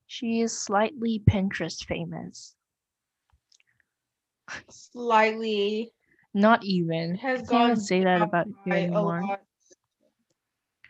She 0.08 0.42
is 0.42 0.60
slightly 0.60 1.20
Pinterest 1.20 1.86
famous. 1.86 2.56
Slightly 4.70 5.94
Not 6.34 6.64
even. 6.64 7.16
has 7.16 7.40
Can't 7.40 7.50
gone 7.50 7.66
even 7.72 7.80
say 7.82 8.04
that 8.04 8.22
about 8.22 8.48
you 8.66 8.74
anymore. 8.74 9.40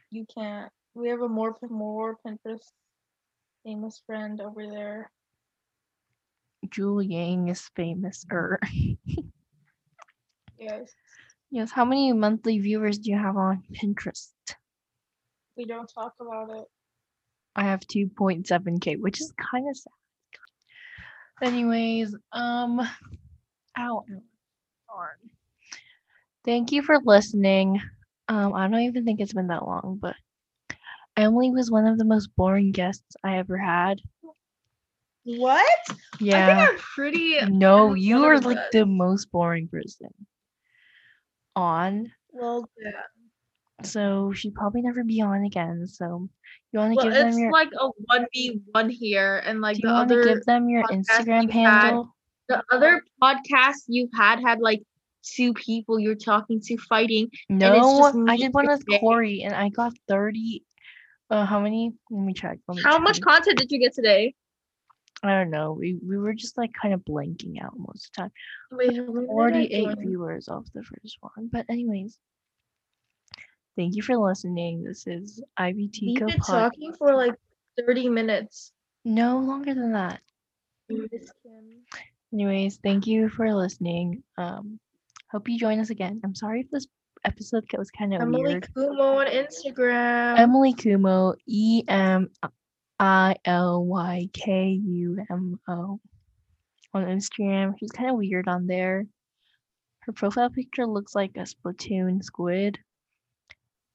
You 0.10 0.26
can't. 0.34 0.72
We 0.94 1.10
have 1.10 1.22
a 1.22 1.30
more 1.30 1.56
more 1.70 2.18
Pinterest 2.26 2.72
famous 3.64 4.02
friend 4.06 4.42
over 4.42 4.66
there. 4.66 5.12
Julie 6.70 7.08
Yang 7.08 7.50
is 7.50 7.62
famous. 7.76 8.26
Er. 8.32 8.60
Yes, 10.60 10.92
Yes. 11.52 11.72
How 11.72 11.86
many 11.86 12.12
monthly 12.14 12.60
viewers 12.60 12.98
do 12.98 13.12
you 13.12 13.18
have 13.18 13.38
on 13.38 13.64
Pinterest? 13.72 14.34
we 15.56 15.66
don't 15.66 15.92
talk 15.94 16.14
about 16.20 16.50
it. 16.50 16.66
I 17.56 17.64
have 17.64 17.82
2.7k, 17.82 18.98
which 18.98 19.20
is 19.20 19.34
kind 19.38 19.68
of 19.70 19.78
sad. 19.78 19.92
Anyways, 21.42 22.16
um, 22.32 22.80
ow, 22.80 22.88
ow, 23.78 24.04
Thank 26.45 26.72
you 26.72 26.82
for 26.82 27.00
listening. 27.04 27.82
Um, 28.30 28.54
I 28.54 28.68
don't 28.68 28.80
even 28.82 29.06
think 29.06 29.20
it's 29.20 29.34
been 29.34 29.48
that 29.48 29.66
long, 29.66 30.00
but 30.02 30.16
Emily 31.16 31.52
was 31.52 31.72
one 31.72 31.88
of 31.88 31.98
the 31.98 32.06
most 32.06 32.36
boring 32.36 32.72
guests 32.72 33.16
I 33.24 33.38
ever 33.38 33.58
had. 33.58 34.00
What? 35.24 35.68
I 35.89 35.95
Yeah. 36.20 36.56
think 36.56 36.70
I'm 36.70 36.78
pretty. 36.78 37.41
No, 37.50 37.91
I'm 37.91 37.98
you 37.98 38.24
are 38.24 38.39
like 38.39 38.72
the 38.72 38.86
most 38.86 39.32
boring 39.32 39.68
person 39.68 40.14
on. 41.56 42.12
Well, 42.32 42.70
yeah. 42.82 42.91
So 43.84 44.32
she'd 44.34 44.56
probably 44.56 44.82
never 44.82 45.04
be 45.04 45.22
on 45.22 45.43
again. 45.43 45.86
So 45.88 46.30
you 46.72 46.80
want 46.80 46.93
to 46.93 46.95
Well, 46.95 47.06
give 47.06 47.14
them 47.14 47.38
your. 47.38 47.50
it's 47.50 47.54
like 47.54 47.70
a 47.80 47.89
one 48.06 48.26
v 48.34 48.62
one 48.72 48.89
here, 48.89 49.41
and 49.45 49.62
like 49.62 49.78
do 49.78 49.82
the 49.84 49.88
you 49.89 49.93
want 49.93 50.10
to 50.10 50.16
other 50.16 50.36
give 50.36 50.45
them 50.45 50.70
your 50.70 50.84
Instagram 50.86 51.50
handle? 51.52 52.16
The 52.48 52.64
other 52.72 53.02
podcast 53.22 53.84
you've 53.88 54.12
had 54.14 54.39
had 54.39 54.60
like 54.60 54.82
two 55.24 55.54
people 55.54 56.00
you're 56.00 56.16
talking 56.16 56.62
to 56.62 56.78
fighting. 56.78 57.30
it's 57.32 57.50
No, 57.50 57.70
just 58.00 58.18
I 58.28 58.38
did 58.38 58.54
one 58.54 58.68
with. 58.68 58.86
Corey 59.00 59.43
and 59.43 59.54
I 59.54 59.70
got 59.70 59.93
30. 60.08 60.64
Uh, 61.30 61.45
how 61.45 61.60
many? 61.60 61.91
Let 62.10 62.24
me 62.24 62.34
check. 62.34 62.60
Let 62.68 62.78
me 62.78 62.84
How 62.84 62.98
much 63.00 63.20
content 63.20 63.58
did 63.58 63.72
you 63.72 63.80
get 63.80 63.93
today? 63.93 64.34
I 65.24 65.32
don't 65.32 65.50
know. 65.50 65.74
We 65.74 65.98
we 66.08 66.18
were 66.18 66.34
just 66.34 66.58
like 66.58 66.72
kind 66.80 66.93
of 66.93 67.02
blanking 67.02 67.62
out 67.62 67.74
most 67.76 68.06
of 68.06 68.12
the 68.16 68.22
time. 68.22 68.32
Wait, 68.72 68.95
how 68.95 69.04
many 69.12 69.68
did 69.68 69.88
I 69.88 69.95
48 69.95 69.98
viewers 70.00 70.48
off 70.48 70.66
the 70.74 70.84
first 70.84 71.18
one. 71.20 71.50
But 71.52 71.66
anyways, 71.70 72.18
thank 73.76 73.95
you 73.95 74.04
for 74.04 74.16
listening. 74.16 74.84
This 74.84 75.08
is 75.08 75.43
We've 75.60 75.76
IBT 75.76 76.20
been 76.20 76.39
talking 76.39 76.93
for 76.93 77.16
like 77.16 77.36
30 77.78 78.10
minutes. 78.10 78.72
No 79.04 79.39
longer 79.39 79.74
than 79.74 79.93
that. 79.93 80.22
Anyways, 82.34 82.80
thank 82.84 83.07
you 83.07 83.30
for 83.30 83.53
listening. 83.53 84.23
Um, 84.38 84.80
hope 85.32 85.47
you 85.47 85.57
join 85.57 85.80
us 85.80 85.89
again. 85.89 86.21
I'm 86.23 86.36
sorry 86.36 86.61
if 86.61 86.71
this 86.71 86.88
episode 87.23 87.65
was 87.78 87.91
kind 87.91 88.13
of 88.13 88.21
Emily 88.21 88.43
weird. 88.43 88.67
Kumo 88.73 89.19
on 89.19 89.28
Instagram. 89.28 90.38
Emily 90.38 90.73
Kumo, 90.73 91.34
E 91.47 91.84
M 91.88 92.30
I 92.99 93.36
L 93.45 93.86
Y 93.86 94.30
K 94.34 94.80
U 94.84 95.25
M 95.30 95.59
O 95.67 95.99
on 96.93 97.05
Instagram. 97.05 97.75
She's 97.80 97.91
kind 97.91 98.09
of 98.09 98.17
weird 98.17 98.47
on 98.47 98.67
there. 98.67 99.05
Her 99.99 100.13
profile 100.13 100.49
picture 100.49 100.86
looks 100.86 101.15
like 101.15 101.32
a 101.36 101.41
Splatoon 101.41 102.23
squid. 102.23 102.80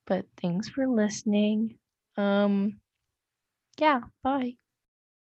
But 0.06 0.26
thanks 0.40 0.68
for 0.68 0.86
listening. 0.86 1.76
Um 2.16 2.80
yeah, 3.78 4.00
bye. 4.22 4.54